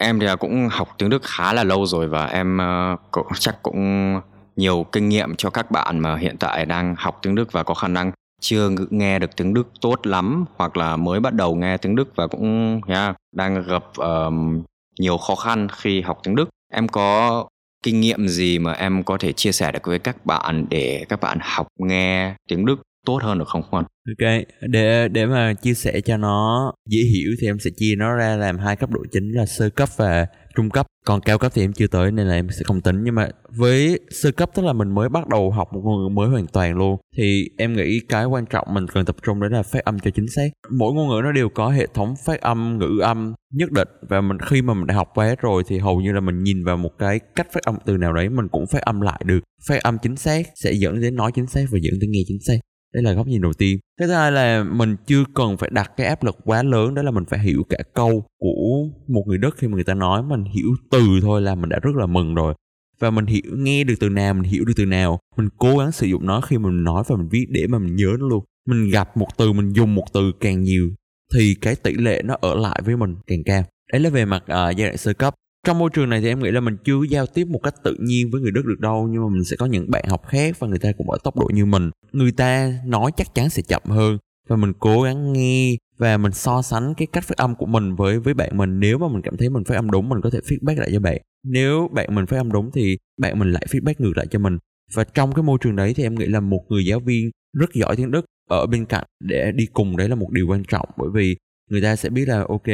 em 0.00 0.20
thì 0.20 0.26
là 0.26 0.36
cũng 0.36 0.68
học 0.70 0.88
tiếng 0.98 1.10
Đức 1.10 1.22
khá 1.22 1.52
là 1.52 1.64
lâu 1.64 1.86
rồi 1.86 2.08
và 2.08 2.26
em 2.26 2.58
ờ, 2.58 2.96
cũng 3.10 3.26
chắc 3.38 3.62
cũng 3.62 4.14
nhiều 4.56 4.86
kinh 4.92 5.08
nghiệm 5.08 5.36
cho 5.36 5.50
các 5.50 5.70
bạn 5.70 5.98
mà 5.98 6.16
hiện 6.16 6.36
tại 6.38 6.66
đang 6.66 6.94
học 6.98 7.18
tiếng 7.22 7.34
Đức 7.34 7.52
và 7.52 7.62
có 7.62 7.74
khả 7.74 7.88
năng 7.88 8.12
chưa 8.40 8.68
ng- 8.70 8.86
nghe 8.90 9.18
được 9.18 9.36
tiếng 9.36 9.54
Đức 9.54 9.68
tốt 9.80 10.06
lắm 10.06 10.44
hoặc 10.56 10.76
là 10.76 10.96
mới 10.96 11.20
bắt 11.20 11.34
đầu 11.34 11.54
nghe 11.54 11.76
tiếng 11.76 11.96
Đức 11.96 12.16
và 12.16 12.26
cũng 12.26 12.80
yeah, 12.86 13.16
đang 13.36 13.62
gặp 13.66 13.84
ờm, 13.96 14.62
nhiều 15.00 15.18
khó 15.18 15.34
khăn 15.34 15.68
khi 15.72 16.00
học 16.00 16.20
tiếng 16.22 16.34
Đức. 16.36 16.48
Em 16.72 16.88
có 16.88 17.44
kinh 17.82 18.00
nghiệm 18.00 18.28
gì 18.28 18.58
mà 18.58 18.72
em 18.72 19.02
có 19.02 19.16
thể 19.20 19.32
chia 19.32 19.52
sẻ 19.52 19.72
được 19.72 19.80
với 19.84 19.98
các 19.98 20.26
bạn 20.26 20.66
để 20.70 21.06
các 21.08 21.20
bạn 21.20 21.38
học 21.42 21.66
nghe 21.78 22.34
tiếng 22.48 22.66
Đức 22.66 22.82
tốt 23.04 23.22
hơn 23.22 23.38
được 23.38 23.48
không, 23.48 23.62
Huân? 23.70 23.84
ok, 24.08 24.44
để 24.60 25.08
để 25.08 25.26
mà 25.26 25.54
chia 25.54 25.74
sẻ 25.74 26.00
cho 26.00 26.16
nó 26.16 26.72
dễ 26.88 26.98
hiểu 26.98 27.30
thì 27.40 27.46
em 27.46 27.58
sẽ 27.58 27.70
chia 27.76 27.94
nó 27.98 28.14
ra 28.16 28.36
làm 28.36 28.58
hai 28.58 28.76
cấp 28.76 28.90
độ 28.90 29.00
chính 29.12 29.32
là 29.32 29.46
sơ 29.46 29.70
cấp 29.70 29.88
và 29.96 30.26
trung 30.56 30.70
cấp. 30.70 30.86
Còn 31.06 31.20
cao 31.20 31.38
cấp 31.38 31.52
thì 31.54 31.64
em 31.64 31.72
chưa 31.72 31.86
tới 31.86 32.12
nên 32.12 32.26
là 32.26 32.34
em 32.34 32.48
sẽ 32.50 32.62
không 32.64 32.80
tính. 32.80 33.04
Nhưng 33.04 33.14
mà 33.14 33.28
với 33.56 34.00
sơ 34.10 34.32
cấp 34.32 34.50
tức 34.54 34.64
là 34.64 34.72
mình 34.72 34.94
mới 34.94 35.08
bắt 35.08 35.28
đầu 35.28 35.50
học 35.50 35.68
một 35.72 35.80
ngôn 35.84 36.02
ngữ 36.02 36.08
mới 36.08 36.28
hoàn 36.28 36.46
toàn 36.46 36.76
luôn, 36.76 36.96
thì 37.16 37.48
em 37.58 37.76
nghĩ 37.76 38.00
cái 38.08 38.24
quan 38.24 38.44
trọng 38.46 38.74
mình 38.74 38.86
cần 38.88 39.04
tập 39.04 39.16
trung 39.22 39.40
đấy 39.40 39.50
là 39.50 39.62
phát 39.62 39.84
âm 39.84 39.98
cho 40.00 40.10
chính 40.10 40.28
xác. 40.28 40.48
Mỗi 40.70 40.94
ngôn 40.94 41.08
ngữ 41.08 41.20
nó 41.24 41.32
đều 41.32 41.48
có 41.48 41.68
hệ 41.68 41.86
thống 41.94 42.14
phát 42.26 42.40
âm, 42.40 42.78
ngữ 42.78 42.98
âm 43.02 43.34
nhất 43.52 43.70
định. 43.72 43.88
Và 44.08 44.20
mình, 44.20 44.38
khi 44.38 44.62
mà 44.62 44.74
mình 44.74 44.86
đã 44.86 44.94
học 44.94 45.08
qua 45.14 45.26
hết 45.26 45.40
rồi 45.40 45.62
thì 45.66 45.78
hầu 45.78 46.00
như 46.00 46.12
là 46.12 46.20
mình 46.20 46.42
nhìn 46.42 46.64
vào 46.64 46.76
một 46.76 46.90
cái 46.98 47.20
cách 47.34 47.46
phát 47.52 47.62
âm 47.62 47.76
từ 47.84 47.96
nào 47.96 48.12
đấy, 48.12 48.28
mình 48.28 48.48
cũng 48.48 48.66
phát 48.66 48.82
âm 48.82 49.00
lại 49.00 49.20
được. 49.24 49.40
Phát 49.68 49.82
âm 49.82 49.98
chính 50.02 50.16
xác 50.16 50.46
sẽ 50.54 50.72
dẫn 50.72 51.00
đến 51.00 51.16
nói 51.16 51.32
chính 51.34 51.46
xác 51.46 51.64
và 51.70 51.78
dẫn 51.82 52.00
đến 52.00 52.10
nghe 52.10 52.20
chính 52.26 52.38
xác 52.46 52.56
đây 52.94 53.02
là 53.02 53.12
góc 53.12 53.26
nhìn 53.26 53.42
đầu 53.42 53.52
tiên. 53.52 53.78
Cái 53.98 54.08
thứ 54.08 54.14
hai 54.14 54.32
là 54.32 54.64
mình 54.64 54.96
chưa 55.06 55.24
cần 55.34 55.56
phải 55.56 55.70
đặt 55.72 55.92
cái 55.96 56.06
áp 56.06 56.24
lực 56.24 56.36
quá 56.44 56.62
lớn 56.62 56.94
đó 56.94 57.02
là 57.02 57.10
mình 57.10 57.24
phải 57.24 57.38
hiểu 57.38 57.62
cả 57.68 57.78
câu 57.94 58.24
của 58.38 58.88
một 59.08 59.24
người 59.26 59.38
đất 59.38 59.54
khi 59.56 59.68
mà 59.68 59.74
người 59.74 59.84
ta 59.84 59.94
nói. 59.94 60.22
Mình 60.22 60.44
hiểu 60.44 60.68
từ 60.90 61.00
thôi 61.22 61.42
là 61.42 61.54
mình 61.54 61.68
đã 61.68 61.78
rất 61.82 61.94
là 61.96 62.06
mừng 62.06 62.34
rồi. 62.34 62.54
Và 62.98 63.10
mình 63.10 63.26
hiểu 63.26 63.42
nghe 63.56 63.84
được 63.84 63.94
từ 64.00 64.08
nào 64.08 64.34
mình 64.34 64.42
hiểu 64.42 64.64
được 64.64 64.72
từ 64.76 64.86
nào. 64.86 65.18
Mình 65.36 65.48
cố 65.58 65.78
gắng 65.78 65.92
sử 65.92 66.06
dụng 66.06 66.26
nó 66.26 66.40
khi 66.40 66.58
mình 66.58 66.84
nói 66.84 67.02
và 67.08 67.16
mình 67.16 67.28
viết 67.28 67.46
để 67.50 67.66
mà 67.66 67.78
mình 67.78 67.96
nhớ 67.96 68.16
nó 68.20 68.26
luôn. 68.28 68.44
Mình 68.68 68.90
gặp 68.90 69.16
một 69.16 69.28
từ 69.36 69.52
mình 69.52 69.72
dùng 69.72 69.94
một 69.94 70.04
từ 70.12 70.32
càng 70.40 70.62
nhiều 70.62 70.90
thì 71.34 71.54
cái 71.60 71.76
tỷ 71.76 71.94
lệ 71.94 72.22
nó 72.24 72.36
ở 72.40 72.54
lại 72.54 72.82
với 72.84 72.96
mình 72.96 73.16
càng 73.26 73.44
cao. 73.44 73.64
Đấy 73.92 74.00
là 74.00 74.10
về 74.10 74.24
mặt 74.24 74.42
uh, 74.42 74.48
giai 74.48 74.74
đoạn 74.74 74.96
sơ 74.96 75.12
cấp. 75.12 75.34
Trong 75.66 75.78
môi 75.78 75.90
trường 75.92 76.08
này 76.08 76.20
thì 76.20 76.28
em 76.28 76.42
nghĩ 76.42 76.50
là 76.50 76.60
mình 76.60 76.76
chưa 76.84 77.02
giao 77.08 77.26
tiếp 77.26 77.44
một 77.44 77.60
cách 77.62 77.74
tự 77.84 77.96
nhiên 78.00 78.30
với 78.30 78.40
người 78.40 78.50
Đức 78.50 78.62
được 78.66 78.80
đâu 78.80 79.08
nhưng 79.12 79.22
mà 79.22 79.28
mình 79.28 79.44
sẽ 79.44 79.56
có 79.56 79.66
những 79.66 79.90
bạn 79.90 80.04
học 80.08 80.22
khác 80.26 80.56
và 80.58 80.68
người 80.68 80.78
ta 80.78 80.92
cũng 80.98 81.10
ở 81.10 81.18
tốc 81.24 81.36
độ 81.36 81.50
như 81.54 81.66
mình 81.66 81.90
người 82.14 82.32
ta 82.32 82.72
nói 82.86 83.10
chắc 83.16 83.34
chắn 83.34 83.50
sẽ 83.50 83.62
chậm 83.62 83.82
hơn. 83.84 84.18
Và 84.48 84.56
mình 84.56 84.72
cố 84.78 85.02
gắng 85.02 85.32
nghe 85.32 85.76
và 85.98 86.16
mình 86.16 86.32
so 86.32 86.62
sánh 86.62 86.94
cái 86.96 87.06
cách 87.12 87.24
phát 87.24 87.36
âm 87.36 87.54
của 87.54 87.66
mình 87.66 87.94
với 87.94 88.18
với 88.18 88.34
bạn 88.34 88.56
mình. 88.56 88.80
Nếu 88.80 88.98
mà 88.98 89.08
mình 89.08 89.22
cảm 89.22 89.36
thấy 89.36 89.50
mình 89.50 89.64
phát 89.64 89.74
âm 89.74 89.90
đúng, 89.90 90.08
mình 90.08 90.20
có 90.22 90.30
thể 90.30 90.38
feedback 90.38 90.80
lại 90.80 90.90
cho 90.92 91.00
bạn. 91.00 91.18
Nếu 91.44 91.88
bạn 91.92 92.14
mình 92.14 92.26
phát 92.26 92.36
âm 92.36 92.52
đúng 92.52 92.70
thì 92.74 92.98
bạn 93.20 93.38
mình 93.38 93.52
lại 93.52 93.66
feedback 93.70 93.94
ngược 93.98 94.16
lại 94.16 94.26
cho 94.30 94.38
mình. 94.38 94.58
Và 94.94 95.04
trong 95.04 95.32
cái 95.32 95.42
môi 95.42 95.58
trường 95.60 95.76
đấy 95.76 95.94
thì 95.94 96.02
em 96.02 96.14
nghĩ 96.14 96.26
là 96.26 96.40
một 96.40 96.64
người 96.68 96.86
giáo 96.86 97.00
viên 97.00 97.30
rất 97.52 97.70
giỏi 97.74 97.96
tiếng 97.96 98.10
Đức 98.10 98.24
ở 98.50 98.66
bên 98.66 98.84
cạnh 98.86 99.04
để 99.20 99.52
đi 99.52 99.66
cùng, 99.72 99.96
đấy 99.96 100.08
là 100.08 100.14
một 100.14 100.30
điều 100.30 100.46
quan 100.48 100.62
trọng. 100.68 100.88
Bởi 100.96 101.08
vì 101.14 101.36
người 101.70 101.82
ta 101.82 101.96
sẽ 101.96 102.10
biết 102.10 102.28
là, 102.28 102.44
ok, 102.48 102.66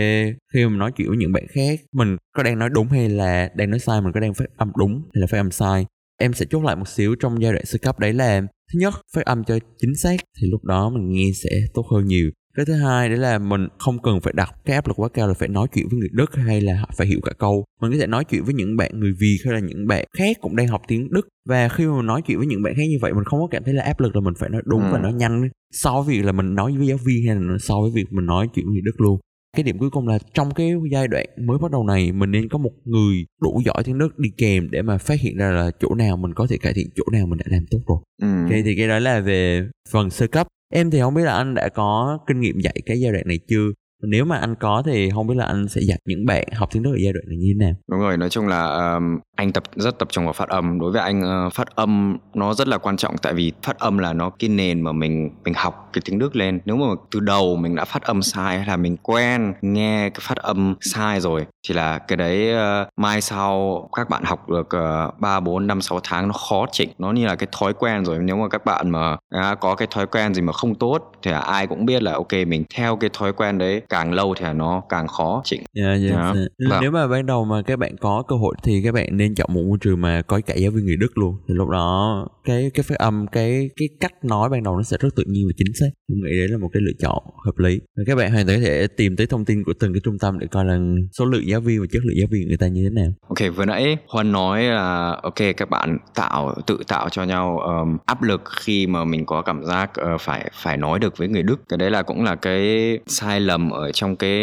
khi 0.52 0.64
mà 0.64 0.68
mình 0.68 0.78
nói 0.78 0.92
chuyện 0.96 1.08
với 1.08 1.16
những 1.16 1.32
bạn 1.32 1.46
khác, 1.48 1.80
mình 1.92 2.16
có 2.36 2.42
đang 2.42 2.58
nói 2.58 2.68
đúng 2.70 2.88
hay 2.88 3.08
là 3.08 3.50
đang 3.54 3.70
nói 3.70 3.78
sai, 3.78 4.00
mình 4.00 4.12
có 4.12 4.20
đang 4.20 4.34
phát 4.34 4.44
âm 4.56 4.72
đúng 4.76 4.92
hay 4.92 5.20
là 5.20 5.26
phát 5.26 5.38
âm 5.38 5.50
sai, 5.50 5.86
em 6.18 6.32
sẽ 6.32 6.46
chốt 6.50 6.64
lại 6.64 6.76
một 6.76 6.88
xíu 6.88 7.14
trong 7.20 7.42
giai 7.42 7.52
đoạn 7.52 7.64
sơ 7.64 7.78
cấp. 7.82 7.98
Đấy 7.98 8.12
là 8.12 8.42
thứ 8.72 8.78
nhất 8.80 8.94
phát 9.14 9.24
âm 9.24 9.44
cho 9.44 9.58
chính 9.78 9.94
xác 9.94 10.16
thì 10.40 10.48
lúc 10.50 10.64
đó 10.64 10.90
mình 10.90 11.10
nghe 11.12 11.30
sẽ 11.42 11.50
tốt 11.74 11.86
hơn 11.92 12.04
nhiều. 12.06 12.30
Cái 12.56 12.66
thứ 12.66 12.72
hai 12.74 13.08
đấy 13.08 13.18
là 13.18 13.38
mình 13.38 13.68
không 13.78 14.02
cần 14.02 14.20
phải 14.20 14.32
đặt 14.36 14.50
cái 14.64 14.74
áp 14.74 14.86
lực 14.88 15.00
quá 15.00 15.08
cao 15.14 15.28
là 15.28 15.34
phải 15.34 15.48
nói 15.48 15.68
chuyện 15.74 15.88
với 15.90 15.98
người 15.98 16.08
Đức 16.12 16.34
hay 16.36 16.60
là 16.60 16.84
phải 16.96 17.06
hiểu 17.06 17.20
cả 17.22 17.32
câu. 17.38 17.64
Mình 17.82 17.90
có 17.92 17.98
thể 18.00 18.06
nói 18.06 18.24
chuyện 18.24 18.44
với 18.44 18.54
những 18.54 18.76
bạn 18.76 19.00
người 19.00 19.12
Việt 19.20 19.38
hay 19.44 19.54
là 19.54 19.60
những 19.60 19.86
bạn 19.86 20.04
khác 20.18 20.36
cũng 20.40 20.56
đang 20.56 20.68
học 20.68 20.82
tiếng 20.88 21.08
Đức. 21.10 21.28
Và 21.48 21.68
khi 21.68 21.86
mà 21.86 21.96
mình 21.96 22.06
nói 22.06 22.22
chuyện 22.26 22.38
với 22.38 22.46
những 22.46 22.62
bạn 22.62 22.74
khác 22.76 22.82
như 22.90 22.98
vậy 23.00 23.12
mình 23.14 23.24
không 23.24 23.40
có 23.40 23.46
cảm 23.50 23.64
thấy 23.64 23.74
là 23.74 23.82
áp 23.82 24.00
lực 24.00 24.14
là 24.16 24.20
mình 24.20 24.34
phải 24.38 24.48
nói 24.50 24.62
đúng 24.64 24.82
Ừ. 24.82 24.88
và 24.92 24.98
nói 24.98 25.12
nhanh 25.12 25.48
so 25.72 26.02
với 26.02 26.16
việc 26.16 26.24
là 26.24 26.32
mình 26.32 26.54
nói 26.54 26.76
với 26.78 26.86
giáo 26.86 26.98
viên 27.04 27.26
hay 27.26 27.36
là 27.36 27.58
so 27.60 27.74
với 27.80 27.90
việc 27.94 28.04
mình 28.10 28.26
nói 28.26 28.48
chuyện 28.54 28.66
với 28.66 28.72
người 28.72 28.82
Đức 28.84 29.00
luôn 29.00 29.20
cái 29.56 29.62
điểm 29.62 29.78
cuối 29.78 29.90
cùng 29.90 30.08
là 30.08 30.18
trong 30.34 30.54
cái 30.54 30.72
giai 30.92 31.08
đoạn 31.08 31.26
mới 31.36 31.58
bắt 31.58 31.70
đầu 31.70 31.84
này 31.84 32.12
mình 32.12 32.30
nên 32.30 32.48
có 32.48 32.58
một 32.58 32.72
người 32.84 33.26
đủ 33.42 33.62
giỏi 33.64 33.82
tiếng 33.84 33.98
Đức 33.98 34.18
đi 34.18 34.30
kèm 34.36 34.70
để 34.70 34.82
mà 34.82 34.98
phát 34.98 35.20
hiện 35.20 35.36
ra 35.36 35.50
là 35.50 35.70
chỗ 35.80 35.94
nào 35.94 36.16
mình 36.16 36.34
có 36.34 36.46
thể 36.50 36.56
cải 36.58 36.72
thiện 36.72 36.86
chỗ 36.96 37.04
nào 37.12 37.26
mình 37.26 37.38
đã 37.38 37.44
làm 37.48 37.64
tốt 37.70 37.78
rồi. 37.86 37.98
Ừ. 38.22 38.62
Thì 38.64 38.76
cái 38.76 38.88
đó 38.88 38.98
là 38.98 39.20
về 39.20 39.68
phần 39.90 40.10
sơ 40.10 40.26
cấp. 40.26 40.46
Em 40.72 40.90
thì 40.90 41.00
không 41.00 41.14
biết 41.14 41.22
là 41.22 41.34
anh 41.34 41.54
đã 41.54 41.68
có 41.68 42.18
kinh 42.26 42.40
nghiệm 42.40 42.60
dạy 42.60 42.76
cái 42.86 43.00
giai 43.00 43.12
đoạn 43.12 43.24
này 43.26 43.38
chưa 43.48 43.66
nếu 44.02 44.24
mà 44.24 44.36
anh 44.36 44.54
có 44.54 44.82
thì 44.86 45.10
không 45.10 45.26
biết 45.26 45.34
là 45.36 45.44
anh 45.44 45.68
sẽ 45.68 45.80
dạy 45.80 45.98
những 46.04 46.26
bạn 46.26 46.44
học 46.54 46.68
tiếng 46.72 46.82
Đức 46.82 46.90
ở 46.90 46.98
giai 47.02 47.12
đoạn 47.12 47.24
này 47.28 47.36
như 47.36 47.46
thế 47.48 47.66
nào 47.66 47.74
Đúng 47.90 48.00
rồi, 48.00 48.16
nói 48.16 48.30
chung 48.30 48.46
là 48.46 48.64
um, 48.64 49.18
anh 49.36 49.52
tập 49.52 49.62
rất 49.76 49.98
tập 49.98 50.08
trung 50.10 50.24
vào 50.24 50.32
phát 50.32 50.48
âm. 50.48 50.80
Đối 50.80 50.92
với 50.92 51.02
anh 51.02 51.46
uh, 51.46 51.52
phát 51.52 51.76
âm 51.76 52.16
nó 52.34 52.54
rất 52.54 52.68
là 52.68 52.78
quan 52.78 52.96
trọng 52.96 53.18
tại 53.22 53.34
vì 53.34 53.52
phát 53.62 53.78
âm 53.78 53.98
là 53.98 54.12
nó 54.12 54.30
cái 54.30 54.50
nền 54.50 54.80
mà 54.80 54.92
mình 54.92 55.30
mình 55.44 55.54
học 55.56 55.90
cái 55.92 56.02
tiếng 56.04 56.18
Đức 56.18 56.36
lên. 56.36 56.60
Nếu 56.64 56.76
mà 56.76 56.86
từ 57.10 57.20
đầu 57.20 57.56
mình 57.56 57.74
đã 57.74 57.84
phát 57.84 58.02
âm 58.02 58.22
sai 58.22 58.56
hay 58.58 58.66
là 58.66 58.76
mình 58.76 58.96
quen 58.96 59.52
nghe 59.62 60.10
cái 60.10 60.20
phát 60.20 60.36
âm 60.36 60.74
sai 60.80 61.20
rồi 61.20 61.46
thì 61.68 61.74
là 61.74 61.98
cái 61.98 62.16
đấy 62.16 62.54
uh, 62.54 62.88
mai 62.96 63.20
sau 63.20 63.88
các 63.96 64.08
bạn 64.08 64.24
học 64.24 64.48
được 64.48 64.68
uh, 65.08 65.20
3 65.20 65.40
4 65.40 65.66
5 65.66 65.80
6 65.80 66.00
tháng 66.02 66.28
nó 66.28 66.34
khó 66.34 66.66
chỉnh. 66.72 66.90
Nó 66.98 67.12
như 67.12 67.26
là 67.26 67.36
cái 67.36 67.48
thói 67.52 67.72
quen 67.72 68.04
rồi. 68.04 68.18
Nếu 68.18 68.36
mà 68.36 68.48
các 68.48 68.64
bạn 68.64 68.90
mà 68.90 69.12
uh, 69.12 69.60
có 69.60 69.74
cái 69.74 69.88
thói 69.90 70.06
quen 70.06 70.34
gì 70.34 70.42
mà 70.42 70.52
không 70.52 70.74
tốt 70.74 71.12
thì 71.22 71.30
là 71.30 71.40
ai 71.40 71.66
cũng 71.66 71.86
biết 71.86 72.02
là 72.02 72.12
ok 72.12 72.32
mình 72.46 72.64
theo 72.74 72.96
cái 72.96 73.10
thói 73.12 73.32
quen 73.32 73.58
đấy 73.58 73.82
càng 73.90 74.12
lâu 74.12 74.34
thì 74.38 74.46
nó 74.54 74.82
càng 74.88 75.08
khó 75.08 75.42
chỉnh. 75.44 75.62
Dạ, 75.74 75.94
dạ, 75.94 76.08
Dạ. 76.10 76.32
dạ. 76.58 76.68
Vâng. 76.70 76.80
Nếu 76.82 76.90
mà 76.90 77.06
ban 77.06 77.26
đầu 77.26 77.44
mà 77.44 77.62
các 77.62 77.78
bạn 77.78 77.96
có 77.96 78.22
cơ 78.28 78.36
hội 78.36 78.54
thì 78.62 78.82
các 78.84 78.94
bạn 78.94 79.16
nên 79.16 79.34
chọn 79.34 79.48
một 79.54 79.60
môi 79.68 79.78
trường 79.80 80.00
mà 80.00 80.22
có 80.22 80.40
cả 80.46 80.54
giáo 80.54 80.70
viên 80.70 80.84
người 80.84 80.96
Đức 80.96 81.18
luôn 81.18 81.36
Thì 81.48 81.54
lúc 81.54 81.68
đó 81.68 82.26
cái 82.44 82.70
cái 82.74 82.82
phát 82.82 82.98
âm, 82.98 83.26
cái 83.32 83.70
cái 83.76 83.88
cách 84.00 84.24
nói 84.24 84.48
ban 84.48 84.62
đầu 84.62 84.76
nó 84.76 84.82
sẽ 84.82 84.96
rất 85.00 85.08
tự 85.16 85.24
nhiên 85.26 85.46
và 85.46 85.52
chính 85.56 85.74
xác. 85.80 85.86
Tôi 86.08 86.18
nghĩ 86.18 86.38
đấy 86.38 86.48
là 86.48 86.58
một 86.58 86.68
cái 86.72 86.80
lựa 86.82 86.92
chọn 86.98 87.24
hợp 87.46 87.58
lý. 87.58 87.80
Và 87.96 88.02
Các 88.06 88.14
bạn 88.14 88.32
hoàn 88.32 88.46
toàn 88.46 88.58
có 88.58 88.66
thể 88.66 88.86
tìm 88.86 89.16
tới 89.16 89.26
thông 89.26 89.44
tin 89.44 89.64
của 89.64 89.72
từng 89.80 89.92
cái 89.92 90.00
trung 90.04 90.18
tâm 90.18 90.38
để 90.38 90.46
coi 90.50 90.64
là 90.64 90.78
số 91.18 91.24
lượng 91.24 91.48
giáo 91.48 91.60
viên 91.60 91.80
và 91.80 91.86
chất 91.92 92.02
lượng 92.04 92.16
giáo 92.18 92.28
viên 92.30 92.48
người 92.48 92.56
ta 92.56 92.68
như 92.68 92.82
thế 92.84 92.90
nào. 92.90 93.12
Ok, 93.28 93.56
vừa 93.56 93.64
nãy 93.64 93.96
Huân 94.08 94.32
nói 94.32 94.62
là 94.62 95.18
ok 95.22 95.38
các 95.56 95.70
bạn 95.70 95.98
tạo 96.14 96.54
tự 96.66 96.78
tạo 96.88 97.08
cho 97.08 97.24
nhau 97.24 97.58
um, 97.58 97.98
áp 98.06 98.22
lực 98.22 98.42
khi 98.60 98.86
mà 98.86 99.04
mình 99.04 99.26
có 99.26 99.42
cảm 99.42 99.64
giác 99.64 99.90
uh, 100.14 100.20
phải 100.20 100.50
phải 100.54 100.76
nói 100.76 100.98
được 100.98 101.16
với 101.16 101.28
người 101.28 101.42
Đức. 101.42 101.60
Cái 101.68 101.78
đấy 101.78 101.90
là 101.90 102.02
cũng 102.02 102.24
là 102.24 102.34
cái 102.34 102.98
sai 103.06 103.40
lầm 103.40 103.70
ở 103.70 103.92
trong 103.92 104.16
cái 104.16 104.40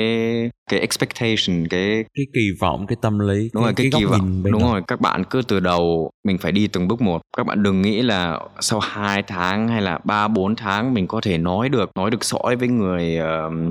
cái 0.70 0.80
expectation 0.80 1.68
cái 1.70 2.06
Cái 2.14 2.26
kỳ 2.34 2.52
vọng, 2.60 2.88
cái 2.88 2.98
tâm 3.02 3.20
lý, 3.20 3.50
đúng 3.54 3.64
rồi 3.64 3.74
cái, 3.76 3.90
góc 3.90 4.00
kỳ 4.00 4.06
vọng. 4.06 4.44
đúng 4.44 4.62
đầu. 4.62 4.72
rồi 4.72 4.82
các 4.88 5.02
bạn 5.02 5.24
cứ 5.30 5.42
từ 5.48 5.60
đầu 5.60 6.12
mình 6.28 6.38
phải 6.38 6.52
đi 6.52 6.68
từng 6.68 6.88
bước 6.88 7.02
một. 7.02 7.22
Các 7.38 7.46
bạn 7.48 7.64
đừng 7.64 7.82
nghĩ 7.82 8.02
là 8.02 8.40
sau 8.60 8.80
2 8.80 9.24
tháng 9.24 9.68
hay 9.68 9.82
là 9.82 10.00
3 10.04 10.28
4 10.28 10.56
tháng 10.56 10.94
mình 10.94 11.08
có 11.08 11.22
thể 11.22 11.38
nói 11.38 11.70
được 11.70 11.90
nói 11.96 12.12
được 12.12 12.24
sõi 12.24 12.56
với 12.56 12.68
người 12.68 13.04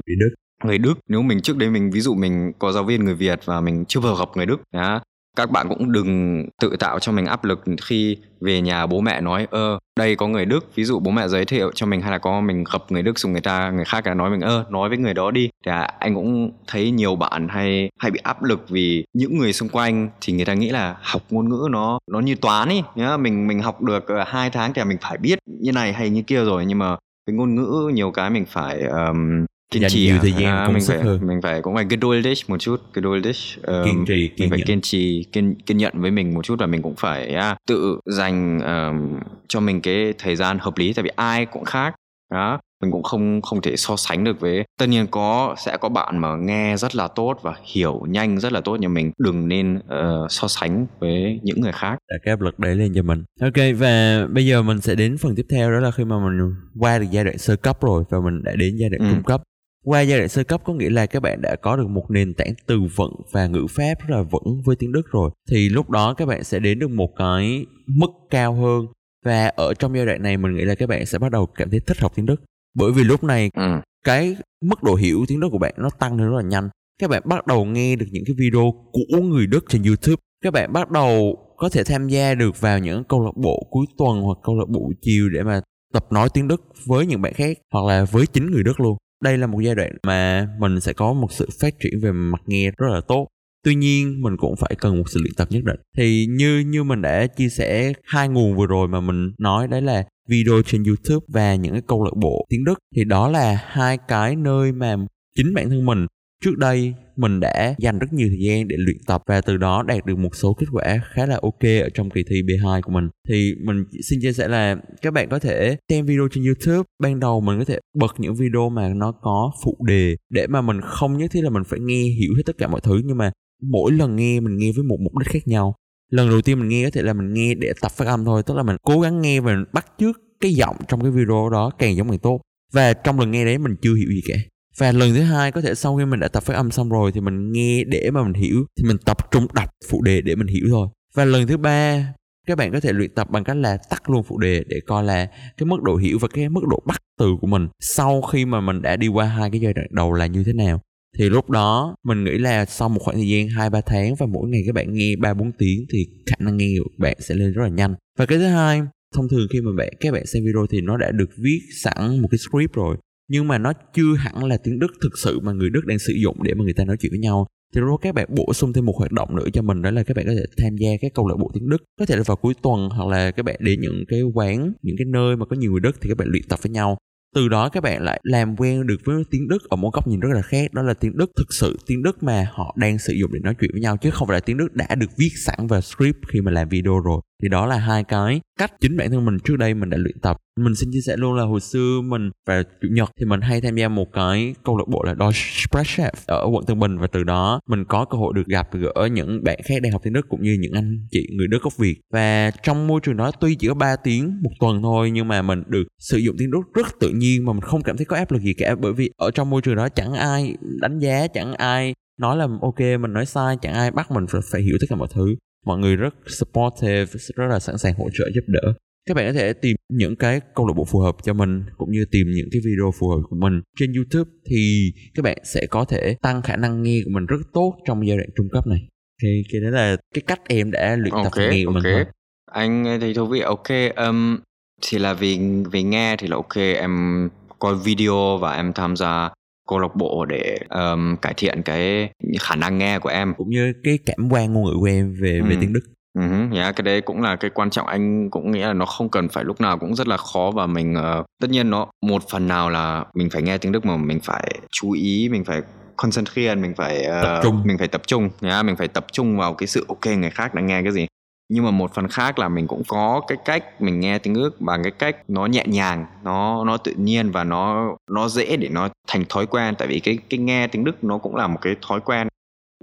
Người 0.06 0.16
Đức. 0.20 0.34
người 0.64 0.78
Đức. 0.78 0.94
Nếu 1.08 1.22
mình 1.22 1.42
trước 1.42 1.56
đây 1.56 1.70
mình 1.70 1.90
ví 1.90 2.00
dụ 2.00 2.14
mình 2.14 2.52
có 2.58 2.72
giáo 2.72 2.84
viên 2.84 3.04
người 3.04 3.14
Việt 3.14 3.40
và 3.44 3.60
mình 3.60 3.84
chưa 3.88 4.00
bao 4.00 4.14
giờ 4.14 4.18
gặp 4.18 4.28
người 4.36 4.46
Đức 4.46 4.60
đó 4.72 5.00
các 5.36 5.50
bạn 5.50 5.68
cũng 5.68 5.92
đừng 5.92 6.42
tự 6.60 6.76
tạo 6.76 6.98
cho 6.98 7.12
mình 7.12 7.26
áp 7.26 7.44
lực 7.44 7.64
khi 7.82 8.16
về 8.40 8.60
nhà 8.60 8.86
bố 8.86 9.00
mẹ 9.00 9.20
nói 9.20 9.46
ơ 9.50 9.78
đây 9.98 10.16
có 10.16 10.28
người 10.28 10.44
Đức 10.44 10.74
ví 10.74 10.84
dụ 10.84 10.98
bố 11.00 11.10
mẹ 11.10 11.28
giới 11.28 11.44
thiệu 11.44 11.70
cho 11.74 11.86
mình 11.86 12.00
hay 12.00 12.10
là 12.12 12.18
có 12.18 12.40
mình 12.40 12.64
gặp 12.72 12.82
người 12.88 13.02
Đức 13.02 13.18
xong 13.18 13.32
người 13.32 13.40
ta 13.40 13.70
người 13.70 13.84
khác 13.84 14.06
là 14.06 14.14
nói 14.14 14.30
mình 14.30 14.40
ơ 14.40 14.64
nói 14.70 14.88
với 14.88 14.98
người 14.98 15.14
đó 15.14 15.30
đi 15.30 15.50
thì 15.66 15.72
à, 15.72 15.88
anh 15.98 16.14
cũng 16.14 16.50
thấy 16.66 16.90
nhiều 16.90 17.16
bạn 17.16 17.48
hay 17.48 17.90
hay 17.98 18.10
bị 18.10 18.20
áp 18.22 18.42
lực 18.42 18.68
vì 18.68 19.04
những 19.12 19.38
người 19.38 19.52
xung 19.52 19.68
quanh 19.68 20.08
thì 20.20 20.32
người 20.32 20.44
ta 20.44 20.54
nghĩ 20.54 20.70
là 20.70 20.96
học 21.02 21.22
ngôn 21.30 21.48
ngữ 21.48 21.68
nó 21.70 21.98
nó 22.10 22.20
như 22.20 22.34
toán 22.34 22.68
ấy 22.68 22.82
nhá 22.94 23.16
mình 23.16 23.46
mình 23.46 23.62
học 23.62 23.82
được 23.82 24.06
ờ, 24.06 24.24
hai 24.26 24.50
tháng 24.50 24.72
thì 24.74 24.84
mình 24.84 24.98
phải 25.00 25.18
biết 25.18 25.38
như 25.46 25.72
này 25.72 25.92
hay 25.92 26.10
như 26.10 26.22
kia 26.22 26.44
rồi 26.44 26.66
nhưng 26.66 26.78
mà 26.78 26.96
cái 27.26 27.36
ngôn 27.36 27.54
ngữ 27.54 27.90
nhiều 27.94 28.10
cái 28.10 28.30
mình 28.30 28.44
phải 28.48 28.82
um, 28.82 29.44
kiên 29.70 29.82
Dành 29.82 29.90
trì 29.90 30.00
nhiều 30.04 30.14
à? 30.16 30.18
thời 30.22 30.32
gian, 30.32 30.44
À, 30.56 30.64
công 30.66 30.74
mình 30.74 30.82
sức 30.82 30.94
phải 30.94 31.02
hơn. 31.04 31.26
mình 31.26 31.40
phải 31.42 31.62
cũng 31.62 31.74
phải 31.74 31.84
geduldig 31.90 32.32
một 32.48 32.56
chút 32.60 32.76
geduldig 32.94 33.32
um, 33.66 33.84
Kiên 33.84 34.04
trì, 34.06 34.14
mình 34.14 34.30
kiên 34.36 34.50
phải 34.50 34.58
nhẫn. 34.58 34.66
kiên 34.66 34.80
trì 34.80 35.24
kiên 35.32 35.54
kiên 35.66 35.76
nhẫn 35.76 35.92
với 36.00 36.10
mình 36.10 36.34
một 36.34 36.44
chút 36.44 36.56
và 36.58 36.66
mình 36.66 36.82
cũng 36.82 36.94
phải 36.96 37.34
à, 37.34 37.56
tự 37.68 37.98
dành 38.06 38.60
um, 38.60 39.20
cho 39.48 39.60
mình 39.60 39.80
cái 39.80 40.12
thời 40.18 40.36
gian 40.36 40.58
hợp 40.60 40.78
lý 40.78 40.92
tại 40.92 41.02
vì 41.02 41.10
ai 41.16 41.46
cũng 41.46 41.64
khác 41.64 41.94
đó 42.32 42.58
mình 42.82 42.90
cũng 42.92 43.02
không 43.02 43.40
không 43.42 43.60
thể 43.62 43.76
so 43.76 43.96
sánh 43.96 44.24
được 44.24 44.40
với 44.40 44.64
tất 44.78 44.86
nhiên 44.88 45.06
có 45.10 45.54
sẽ 45.58 45.76
có 45.76 45.88
bạn 45.88 46.18
mà 46.18 46.36
nghe 46.36 46.76
rất 46.76 46.94
là 46.96 47.08
tốt 47.08 47.38
và 47.42 47.54
hiểu 47.74 48.02
nhanh 48.08 48.40
rất 48.40 48.52
là 48.52 48.60
tốt 48.60 48.76
nhưng 48.80 48.94
mình 48.94 49.10
đừng 49.18 49.48
nên 49.48 49.80
ờ, 49.88 50.26
so 50.30 50.48
sánh 50.48 50.86
với 51.00 51.40
những 51.42 51.60
người 51.60 51.72
khác 51.72 51.98
đặt 52.10 52.16
cái 52.24 52.32
áp 52.32 52.40
lực 52.40 52.58
đấy 52.58 52.74
lên 52.74 52.92
cho 52.94 53.02
mình 53.02 53.24
ok 53.40 53.52
và 53.78 54.26
bây 54.32 54.46
giờ 54.46 54.62
mình 54.62 54.80
sẽ 54.80 54.94
đến 54.94 55.16
phần 55.18 55.34
tiếp 55.36 55.46
theo 55.50 55.70
đó 55.72 55.78
là 55.80 55.90
khi 55.90 56.04
mà 56.04 56.16
mình 56.24 56.54
qua 56.78 56.98
được 56.98 57.06
giai 57.10 57.24
đoạn 57.24 57.38
sơ 57.38 57.56
cấp 57.56 57.78
rồi 57.80 58.04
và 58.10 58.20
mình 58.20 58.42
đã 58.44 58.52
đến 58.56 58.76
giai 58.80 58.90
đoạn 58.90 59.10
Ừ. 59.10 59.14
trung 59.14 59.22
cấp 59.22 59.42
qua 59.86 60.00
giai 60.00 60.18
đoạn 60.18 60.28
sơ 60.28 60.44
cấp 60.44 60.60
có 60.64 60.72
nghĩa 60.72 60.90
là 60.90 61.06
các 61.06 61.20
bạn 61.20 61.42
đã 61.42 61.56
có 61.56 61.76
được 61.76 61.88
một 61.88 62.10
nền 62.10 62.34
tảng 62.34 62.54
từ 62.66 62.80
vựng 62.96 63.12
và 63.32 63.46
ngữ 63.46 63.66
pháp 63.70 63.94
rất 64.06 64.16
là 64.16 64.22
vững 64.22 64.62
với 64.64 64.76
tiếng 64.76 64.92
Đức 64.92 65.02
rồi. 65.12 65.30
Thì 65.50 65.68
lúc 65.68 65.90
đó 65.90 66.14
các 66.14 66.26
bạn 66.26 66.44
sẽ 66.44 66.58
đến 66.58 66.78
được 66.78 66.90
một 66.90 67.10
cái 67.16 67.66
mức 67.86 68.10
cao 68.30 68.54
hơn. 68.54 68.86
Và 69.24 69.46
ở 69.46 69.74
trong 69.74 69.96
giai 69.96 70.06
đoạn 70.06 70.22
này 70.22 70.36
mình 70.36 70.56
nghĩ 70.56 70.64
là 70.64 70.74
các 70.74 70.88
bạn 70.88 71.06
sẽ 71.06 71.18
bắt 71.18 71.32
đầu 71.32 71.46
cảm 71.46 71.70
thấy 71.70 71.80
thích 71.80 72.00
học 72.00 72.12
tiếng 72.14 72.26
Đức. 72.26 72.42
Bởi 72.74 72.92
vì 72.92 73.04
lúc 73.04 73.24
này 73.24 73.50
ừ. 73.54 73.80
cái 74.04 74.36
mức 74.62 74.82
độ 74.82 74.94
hiểu 74.94 75.24
tiếng 75.28 75.40
Đức 75.40 75.48
của 75.52 75.58
bạn 75.58 75.74
nó 75.76 75.90
tăng 75.90 76.16
lên 76.16 76.30
rất 76.30 76.36
là 76.36 76.42
nhanh. 76.42 76.68
Các 77.00 77.10
bạn 77.10 77.22
bắt 77.24 77.46
đầu 77.46 77.64
nghe 77.64 77.96
được 77.96 78.06
những 78.10 78.24
cái 78.26 78.34
video 78.38 78.74
của 78.92 79.20
người 79.20 79.46
Đức 79.46 79.64
trên 79.68 79.82
YouTube. 79.82 80.20
Các 80.44 80.52
bạn 80.52 80.72
bắt 80.72 80.90
đầu 80.90 81.38
có 81.56 81.68
thể 81.68 81.84
tham 81.84 82.08
gia 82.08 82.34
được 82.34 82.60
vào 82.60 82.78
những 82.78 83.04
câu 83.04 83.24
lạc 83.24 83.36
bộ 83.36 83.66
cuối 83.70 83.86
tuần 83.98 84.20
hoặc 84.20 84.38
câu 84.42 84.58
lạc 84.58 84.68
bộ 84.68 84.92
chiều 85.02 85.28
để 85.28 85.42
mà 85.42 85.60
tập 85.92 86.06
nói 86.12 86.28
tiếng 86.34 86.48
Đức 86.48 86.62
với 86.86 87.06
những 87.06 87.22
bạn 87.22 87.32
khác 87.34 87.58
hoặc 87.72 87.84
là 87.86 88.04
với 88.04 88.26
chính 88.26 88.50
người 88.50 88.62
Đức 88.62 88.80
luôn 88.80 88.96
đây 89.22 89.38
là 89.38 89.46
một 89.46 89.60
giai 89.60 89.74
đoạn 89.74 89.92
mà 90.06 90.48
mình 90.58 90.80
sẽ 90.80 90.92
có 90.92 91.12
một 91.12 91.32
sự 91.32 91.48
phát 91.60 91.74
triển 91.80 92.00
về 92.00 92.12
mặt 92.12 92.40
nghe 92.46 92.70
rất 92.78 92.86
là 92.92 93.00
tốt. 93.08 93.26
Tuy 93.64 93.74
nhiên, 93.74 94.22
mình 94.22 94.36
cũng 94.36 94.56
phải 94.56 94.74
cần 94.78 94.98
một 94.98 95.04
sự 95.06 95.20
luyện 95.22 95.34
tập 95.34 95.48
nhất 95.50 95.62
định. 95.64 95.80
Thì 95.96 96.26
như 96.26 96.58
như 96.58 96.84
mình 96.84 97.02
đã 97.02 97.26
chia 97.26 97.48
sẻ 97.48 97.92
hai 98.04 98.28
nguồn 98.28 98.56
vừa 98.56 98.66
rồi 98.66 98.88
mà 98.88 99.00
mình 99.00 99.32
nói, 99.38 99.68
đấy 99.68 99.82
là 99.82 100.04
video 100.28 100.62
trên 100.66 100.84
youtube 100.84 101.26
và 101.28 101.54
những 101.54 101.72
cái 101.72 101.82
câu 101.86 102.04
lạc 102.04 102.16
bộ 102.16 102.46
tiếng 102.48 102.64
đức, 102.64 102.78
thì 102.96 103.04
đó 103.04 103.28
là 103.28 103.58
hai 103.66 103.98
cái 104.08 104.36
nơi 104.36 104.72
mà 104.72 104.96
chính 105.36 105.54
bản 105.54 105.68
thân 105.68 105.84
mình 105.84 106.06
trước 106.44 106.56
đây 106.58 106.94
mình 107.16 107.40
đã 107.40 107.74
dành 107.78 107.98
rất 107.98 108.12
nhiều 108.12 108.28
thời 108.28 108.38
gian 108.40 108.68
để 108.68 108.76
luyện 108.78 108.96
tập 109.06 109.22
và 109.26 109.40
từ 109.40 109.56
đó 109.56 109.82
đạt 109.82 110.06
được 110.06 110.18
một 110.18 110.36
số 110.36 110.54
kết 110.54 110.66
quả 110.72 111.00
khá 111.12 111.26
là 111.26 111.38
ok 111.42 111.62
ở 111.62 111.88
trong 111.94 112.10
kỳ 112.10 112.24
thi 112.30 112.42
B2 112.42 112.82
của 112.82 112.92
mình. 112.92 113.08
Thì 113.28 113.54
mình 113.64 113.84
xin 114.08 114.18
chia 114.22 114.32
sẻ 114.32 114.48
là 114.48 114.76
các 115.02 115.10
bạn 115.10 115.28
có 115.28 115.38
thể 115.38 115.76
xem 115.88 116.06
video 116.06 116.28
trên 116.32 116.44
YouTube. 116.44 116.82
Ban 117.02 117.20
đầu 117.20 117.40
mình 117.40 117.58
có 117.58 117.64
thể 117.64 117.78
bật 117.98 118.14
những 118.18 118.34
video 118.34 118.68
mà 118.70 118.88
nó 118.94 119.12
có 119.12 119.52
phụ 119.64 119.76
đề 119.86 120.16
để 120.30 120.46
mà 120.46 120.60
mình 120.60 120.80
không 120.80 121.18
nhất 121.18 121.30
thiết 121.30 121.42
là 121.42 121.50
mình 121.50 121.64
phải 121.66 121.80
nghe 121.80 122.02
hiểu 122.02 122.34
hết 122.36 122.42
tất 122.46 122.58
cả 122.58 122.68
mọi 122.68 122.80
thứ, 122.80 123.00
nhưng 123.04 123.18
mà 123.18 123.32
mỗi 123.62 123.92
lần 123.92 124.16
nghe 124.16 124.40
mình 124.40 124.56
nghe 124.56 124.72
với 124.72 124.84
một 124.84 124.96
mục 125.00 125.16
đích 125.18 125.28
khác 125.28 125.48
nhau. 125.48 125.74
Lần 126.10 126.28
đầu 126.28 126.40
tiên 126.42 126.58
mình 126.58 126.68
nghe 126.68 126.84
có 126.84 126.90
thể 126.90 127.02
là 127.02 127.12
mình 127.12 127.32
nghe 127.32 127.54
để 127.54 127.72
tập 127.82 127.92
phát 127.92 128.06
âm 128.06 128.24
thôi, 128.24 128.42
tức 128.46 128.56
là 128.56 128.62
mình 128.62 128.76
cố 128.82 129.00
gắng 129.00 129.20
nghe 129.20 129.40
và 129.40 129.56
bắt 129.72 129.86
chước 129.98 130.16
cái 130.40 130.54
giọng 130.54 130.76
trong 130.88 131.00
cái 131.00 131.10
video 131.10 131.48
đó 131.52 131.70
càng 131.78 131.96
giống 131.96 132.10
càng 132.10 132.18
tốt. 132.18 132.40
Và 132.72 132.92
trong 132.92 133.20
lần 133.20 133.30
nghe 133.30 133.44
đấy 133.44 133.58
mình 133.58 133.76
chưa 133.82 133.94
hiểu 133.94 134.08
gì 134.08 134.20
cả 134.28 134.34
và 134.78 134.92
lần 134.92 135.14
thứ 135.14 135.22
hai, 135.22 135.52
có 135.52 135.60
thể 135.60 135.74
sau 135.74 135.96
khi 135.96 136.04
mình 136.04 136.20
đã 136.20 136.28
tập 136.28 136.42
phát 136.42 136.54
âm 136.54 136.70
xong 136.70 136.88
rồi 136.88 137.12
thì 137.12 137.20
mình 137.20 137.52
nghe 137.52 137.84
để 137.84 138.10
mà 138.10 138.22
mình 138.22 138.34
hiểu, 138.34 138.64
thì 138.78 138.88
mình 138.88 138.96
tập 139.06 139.16
trung 139.30 139.46
đọc 139.54 139.70
phụ 139.90 140.02
đề 140.02 140.20
để 140.20 140.34
mình 140.34 140.46
hiểu 140.46 140.64
thôi. 140.70 140.88
Và 141.14 141.24
lần 141.24 141.46
thứ 141.46 141.56
ba, 141.56 142.12
các 142.46 142.58
bạn 142.58 142.72
có 142.72 142.80
thể 142.80 142.92
luyện 142.92 143.14
tập 143.14 143.30
bằng 143.30 143.44
cách 143.44 143.56
là 143.56 143.76
tắt 143.90 144.10
luôn 144.10 144.22
phụ 144.22 144.38
đề 144.38 144.64
để 144.68 144.80
coi 144.86 145.04
là 145.04 145.26
cái 145.56 145.66
mức 145.66 145.82
độ 145.82 145.96
hiểu 145.96 146.18
và 146.20 146.28
cái 146.28 146.48
mức 146.48 146.60
độ 146.70 146.82
bắt 146.86 147.02
từ 147.18 147.26
của 147.40 147.46
mình 147.46 147.68
sau 147.80 148.22
khi 148.22 148.44
mà 148.44 148.60
mình 148.60 148.82
đã 148.82 148.96
đi 148.96 149.08
qua 149.08 149.26
hai 149.26 149.50
cái 149.50 149.60
giai 149.60 149.72
đoạn 149.72 149.86
đầu 149.90 150.12
là 150.12 150.26
như 150.26 150.44
thế 150.44 150.52
nào. 150.52 150.80
Thì 151.18 151.28
lúc 151.28 151.50
đó, 151.50 151.96
mình 152.04 152.24
nghĩ 152.24 152.38
là 152.38 152.64
sau 152.64 152.88
một 152.88 153.00
khoảng 153.02 153.16
thời 153.16 153.28
gian 153.28 153.48
hai, 153.48 153.70
ba 153.70 153.80
tháng 153.80 154.14
và 154.14 154.26
mỗi 154.26 154.48
ngày 154.48 154.62
các 154.66 154.74
bạn 154.74 154.94
nghe 154.94 155.16
ba, 155.16 155.34
bốn 155.34 155.52
tiếng 155.58 155.84
thì 155.92 156.06
khả 156.26 156.36
năng 156.38 156.56
nghe 156.56 156.68
của 156.84 156.90
bạn 156.98 157.16
sẽ 157.20 157.34
lên 157.34 157.52
rất 157.52 157.62
là 157.62 157.68
nhanh. 157.68 157.94
Và 158.18 158.26
cái 158.26 158.38
thứ 158.38 158.44
hai, 158.44 158.82
thông 159.14 159.28
thường 159.28 159.46
khi 159.52 159.60
mà 159.60 159.70
bạn, 159.76 159.88
các 160.00 160.12
bạn 160.12 160.26
xem 160.26 160.42
video 160.44 160.66
thì 160.70 160.80
nó 160.80 160.96
đã 160.96 161.10
được 161.10 161.30
viết 161.38 161.60
sẵn 161.82 162.18
một 162.22 162.28
cái 162.30 162.38
script 162.38 162.72
rồi 162.72 162.96
nhưng 163.28 163.48
mà 163.48 163.58
nó 163.58 163.72
chưa 163.94 164.14
hẳn 164.18 164.44
là 164.44 164.56
tiếng 164.56 164.78
Đức 164.78 164.92
thực 165.02 165.18
sự 165.18 165.40
mà 165.40 165.52
người 165.52 165.70
Đức 165.70 165.86
đang 165.86 165.98
sử 165.98 166.12
dụng 166.22 166.42
để 166.42 166.54
mà 166.54 166.64
người 166.64 166.74
ta 166.74 166.84
nói 166.84 166.96
chuyện 166.96 167.12
với 167.12 167.18
nhau. 167.18 167.46
Thì 167.74 167.80
lúc 167.80 167.90
đó 167.90 167.96
các 167.96 168.14
bạn 168.14 168.26
bổ 168.36 168.52
sung 168.52 168.72
thêm 168.72 168.84
một 168.84 168.96
hoạt 168.98 169.12
động 169.12 169.36
nữa 169.36 169.46
cho 169.52 169.62
mình, 169.62 169.82
đó 169.82 169.90
là 169.90 170.02
các 170.02 170.16
bạn 170.16 170.26
có 170.26 170.32
thể 170.34 170.44
tham 170.58 170.76
gia 170.76 170.90
các 171.00 171.14
câu 171.14 171.28
lạc 171.28 171.36
bộ 171.38 171.50
tiếng 171.54 171.68
Đức. 171.68 171.84
Có 171.98 172.06
thể 172.06 172.16
là 172.16 172.22
vào 172.26 172.36
cuối 172.36 172.54
tuần 172.62 172.88
hoặc 172.88 173.08
là 173.08 173.30
các 173.30 173.42
bạn 173.42 173.56
đến 173.60 173.80
những 173.80 174.04
cái 174.08 174.22
quán, 174.22 174.72
những 174.82 174.96
cái 174.98 175.04
nơi 175.12 175.36
mà 175.36 175.46
có 175.46 175.56
nhiều 175.56 175.70
người 175.70 175.80
Đức 175.80 175.96
thì 176.00 176.08
các 176.08 176.18
bạn 176.18 176.28
luyện 176.28 176.42
tập 176.48 176.58
với 176.62 176.70
nhau. 176.70 176.98
Từ 177.34 177.48
đó 177.48 177.68
các 177.68 177.82
bạn 177.82 178.02
lại 178.02 178.20
làm 178.22 178.56
quen 178.56 178.86
được 178.86 179.00
với 179.04 179.22
tiếng 179.30 179.48
Đức 179.48 179.68
ở 179.68 179.76
một 179.76 179.90
góc 179.92 180.08
nhìn 180.08 180.20
rất 180.20 180.28
là 180.34 180.42
khác, 180.42 180.72
đó 180.72 180.82
là 180.82 180.94
tiếng 180.94 181.16
Đức 181.16 181.30
thực 181.36 181.52
sự, 181.54 181.78
tiếng 181.86 182.02
Đức 182.02 182.22
mà 182.22 182.46
họ 182.52 182.76
đang 182.78 182.98
sử 182.98 183.12
dụng 183.12 183.32
để 183.32 183.40
nói 183.42 183.54
chuyện 183.60 183.70
với 183.72 183.80
nhau, 183.80 183.96
chứ 183.96 184.10
không 184.10 184.28
phải 184.28 184.36
là 184.36 184.40
tiếng 184.40 184.56
Đức 184.56 184.74
đã 184.74 184.94
được 184.94 185.10
viết 185.18 185.30
sẵn 185.44 185.66
vào 185.66 185.80
script 185.80 186.18
khi 186.28 186.40
mà 186.40 186.50
làm 186.50 186.68
video 186.68 187.00
rồi 187.00 187.20
thì 187.42 187.48
đó 187.48 187.66
là 187.66 187.76
hai 187.76 188.04
cái 188.04 188.40
cách 188.58 188.72
chính 188.80 188.96
bản 188.96 189.10
thân 189.10 189.24
mình 189.24 189.38
trước 189.44 189.56
đây 189.56 189.74
mình 189.74 189.90
đã 189.90 189.98
luyện 189.98 190.18
tập. 190.22 190.36
Mình 190.60 190.74
xin 190.74 190.88
chia 190.92 191.00
sẻ 191.06 191.16
luôn 191.16 191.34
là 191.34 191.44
hồi 191.44 191.60
xưa 191.60 192.00
mình 192.04 192.30
vào 192.46 192.62
chủ 192.82 192.88
nhật 192.92 193.10
thì 193.20 193.26
mình 193.26 193.40
hay 193.40 193.60
tham 193.60 193.76
gia 193.76 193.88
một 193.88 194.12
cái 194.12 194.54
câu 194.64 194.76
lạc 194.78 194.84
bộ 194.88 195.02
là 195.02 195.14
Deutsch 195.18 195.38
Sprechchef 195.38 196.10
ở 196.26 196.46
quận 196.52 196.64
Tân 196.66 196.78
Bình 196.78 196.98
và 196.98 197.06
từ 197.06 197.24
đó 197.24 197.60
mình 197.68 197.84
có 197.84 198.04
cơ 198.04 198.18
hội 198.18 198.32
được 198.36 198.46
gặp 198.46 198.68
gỡ 198.72 199.08
những 199.12 199.44
bạn 199.44 199.58
khác 199.64 199.74
đang 199.82 199.92
học 199.92 200.00
tiếng 200.04 200.12
Đức 200.12 200.26
cũng 200.28 200.42
như 200.42 200.56
những 200.60 200.72
anh 200.72 200.98
chị 201.10 201.28
người 201.36 201.46
Đức 201.50 201.62
gốc 201.62 201.76
Việt. 201.76 202.00
Và 202.12 202.50
trong 202.62 202.86
môi 202.86 203.00
trường 203.02 203.16
đó 203.16 203.30
tuy 203.40 203.54
chỉ 203.54 203.68
có 203.68 203.74
3 203.74 203.96
tiếng 203.96 204.42
một 204.42 204.50
tuần 204.60 204.82
thôi 204.82 205.10
nhưng 205.10 205.28
mà 205.28 205.42
mình 205.42 205.62
được 205.66 205.84
sử 205.98 206.18
dụng 206.18 206.36
tiếng 206.38 206.50
Đức 206.50 206.60
rất 206.74 206.86
tự 207.00 207.10
nhiên 207.10 207.44
mà 207.44 207.52
mình 207.52 207.62
không 207.62 207.82
cảm 207.82 207.96
thấy 207.96 208.04
có 208.04 208.16
áp 208.16 208.32
lực 208.32 208.42
gì 208.42 208.54
cả. 208.54 208.74
Bởi 208.80 208.92
vì 208.92 209.10
ở 209.16 209.30
trong 209.30 209.50
môi 209.50 209.62
trường 209.62 209.76
đó 209.76 209.88
chẳng 209.88 210.12
ai 210.12 210.56
đánh 210.80 210.98
giá 210.98 211.26
chẳng 211.26 211.54
ai 211.54 211.94
nói 212.20 212.36
là 212.36 212.48
ok 212.62 212.80
mình 213.00 213.12
nói 213.12 213.26
sai 213.26 213.56
chẳng 213.62 213.74
ai 213.74 213.90
bắt 213.90 214.10
mình 214.10 214.26
phải, 214.28 214.40
phải 214.52 214.62
hiểu 214.62 214.76
tất 214.80 214.86
cả 214.90 214.96
mọi 214.96 215.08
thứ 215.14 215.36
mọi 215.66 215.78
người 215.78 215.96
rất 215.96 216.14
supportive 216.26 217.04
rất 217.36 217.46
là 217.48 217.58
sẵn 217.58 217.78
sàng 217.78 217.94
hỗ 217.94 218.08
trợ 218.18 218.24
giúp 218.34 218.44
đỡ 218.46 218.72
các 219.06 219.14
bạn 219.14 219.26
có 219.26 219.32
thể 219.32 219.52
tìm 219.52 219.76
những 219.88 220.16
cái 220.16 220.40
câu 220.54 220.66
lạc 220.66 220.74
bộ 220.76 220.84
phù 220.84 220.98
hợp 220.98 221.16
cho 221.22 221.32
mình 221.32 221.64
cũng 221.76 221.90
như 221.90 222.04
tìm 222.10 222.26
những 222.36 222.48
cái 222.52 222.60
video 222.64 222.92
phù 222.98 223.08
hợp 223.08 223.20
của 223.30 223.36
mình 223.36 223.60
trên 223.78 223.92
YouTube 223.92 224.30
thì 224.50 224.92
các 225.14 225.22
bạn 225.22 225.38
sẽ 225.44 225.66
có 225.70 225.84
thể 225.84 226.16
tăng 226.22 226.42
khả 226.42 226.56
năng 226.56 226.82
nghe 226.82 227.00
của 227.04 227.10
mình 227.10 227.26
rất 227.26 227.36
tốt 227.52 227.74
trong 227.86 228.06
giai 228.08 228.16
đoạn 228.16 228.28
trung 228.36 228.46
cấp 228.52 228.66
này. 228.66 228.88
thì 229.22 229.42
cái 229.52 229.60
đó 229.60 229.70
là 229.70 229.96
cái 230.14 230.22
cách 230.26 230.40
em 230.48 230.70
đã 230.70 230.96
luyện 230.96 231.12
tập 231.12 231.32
okay, 231.32 231.48
nghe 231.50 231.64
của 231.64 231.70
okay. 231.70 231.82
mình 231.82 232.04
thôi. 232.04 232.12
Anh 232.52 232.98
thấy 233.00 233.14
thú 233.14 233.26
vị 233.26 233.40
ok 233.40 233.68
um, 233.96 234.38
thì 234.86 234.98
là 234.98 235.14
vì 235.14 235.38
vì 235.72 235.82
nghe 235.82 236.16
thì 236.16 236.26
là 236.26 236.36
ok 236.36 236.56
em 236.56 237.28
coi 237.58 237.74
video 237.84 238.38
và 238.38 238.56
em 238.56 238.72
tham 238.72 238.96
gia 238.96 239.30
câu 239.66 239.78
lạc 239.78 239.96
bộ 239.96 240.24
để 240.24 240.58
um, 240.70 241.16
cải 241.16 241.34
thiện 241.36 241.62
cái 241.62 242.10
khả 242.40 242.56
năng 242.56 242.78
nghe 242.78 242.98
của 242.98 243.08
em 243.08 243.34
cũng 243.36 243.50
như 243.50 243.72
cái 243.84 243.98
cảm 244.06 244.32
quan 244.32 244.52
ngôn 244.52 244.64
ngữ 244.64 244.76
của 244.80 244.86
em 244.86 245.14
về 245.20 245.40
ừ. 245.42 245.48
về 245.48 245.56
tiếng 245.60 245.72
Đức. 245.72 245.80
Ừ, 246.18 246.22
yeah, 246.22 246.52
dạ, 246.52 246.72
cái 246.72 246.82
đấy 246.82 247.00
cũng 247.00 247.22
là 247.22 247.36
cái 247.36 247.50
quan 247.54 247.70
trọng 247.70 247.86
anh 247.86 248.30
cũng 248.30 248.50
nghĩ 248.50 248.60
là 248.60 248.72
nó 248.72 248.86
không 248.86 249.08
cần 249.08 249.28
phải 249.28 249.44
lúc 249.44 249.60
nào 249.60 249.78
cũng 249.78 249.94
rất 249.94 250.08
là 250.08 250.16
khó 250.16 250.50
và 250.54 250.66
mình 250.66 250.94
uh, 250.94 251.26
tất 251.40 251.50
nhiên 251.50 251.70
nó 251.70 251.86
một 252.06 252.22
phần 252.30 252.48
nào 252.48 252.70
là 252.70 253.04
mình 253.14 253.30
phải 253.30 253.42
nghe 253.42 253.58
tiếng 253.58 253.72
Đức 253.72 253.84
mà 253.84 253.96
mình 253.96 254.20
phải 254.20 254.60
chú 254.72 254.92
ý 254.92 255.28
mình 255.28 255.44
phải 255.44 255.62
concentrate 255.96 256.54
mình 256.54 256.74
phải 256.76 257.00
uh, 257.00 257.22
tập 257.22 257.40
trung 257.42 257.62
mình 257.64 257.78
phải 257.78 257.88
tập 257.88 258.02
trung 258.06 258.30
nhá 258.40 258.50
yeah, 258.50 258.64
mình 258.64 258.76
phải 258.76 258.88
tập 258.88 259.06
trung 259.12 259.36
vào 259.36 259.54
cái 259.54 259.66
sự 259.66 259.84
ok 259.88 260.06
người 260.06 260.30
khác 260.30 260.54
đang 260.54 260.66
nghe 260.66 260.82
cái 260.82 260.92
gì 260.92 261.06
nhưng 261.48 261.64
mà 261.64 261.70
một 261.70 261.94
phần 261.94 262.08
khác 262.08 262.38
là 262.38 262.48
mình 262.48 262.66
cũng 262.66 262.82
có 262.88 263.20
cái 263.28 263.38
cách 263.44 263.82
mình 263.82 264.00
nghe 264.00 264.18
tiếng 264.18 264.34
Đức 264.34 264.60
bằng 264.60 264.82
cái 264.82 264.92
cách 264.92 265.16
nó 265.28 265.46
nhẹ 265.46 265.64
nhàng 265.66 266.06
nó 266.24 266.64
nó 266.64 266.76
tự 266.76 266.92
nhiên 266.96 267.30
và 267.30 267.44
nó 267.44 267.94
nó 268.10 268.28
dễ 268.28 268.56
để 268.56 268.68
nó 268.68 268.88
thành 269.08 269.24
thói 269.28 269.46
quen. 269.46 269.74
Tại 269.78 269.88
vì 269.88 270.00
cái 270.00 270.18
cái 270.30 270.38
nghe 270.38 270.66
tiếng 270.66 270.84
Đức 270.84 271.04
nó 271.04 271.18
cũng 271.18 271.36
là 271.36 271.46
một 271.46 271.58
cái 271.62 271.76
thói 271.88 272.00
quen. 272.00 272.28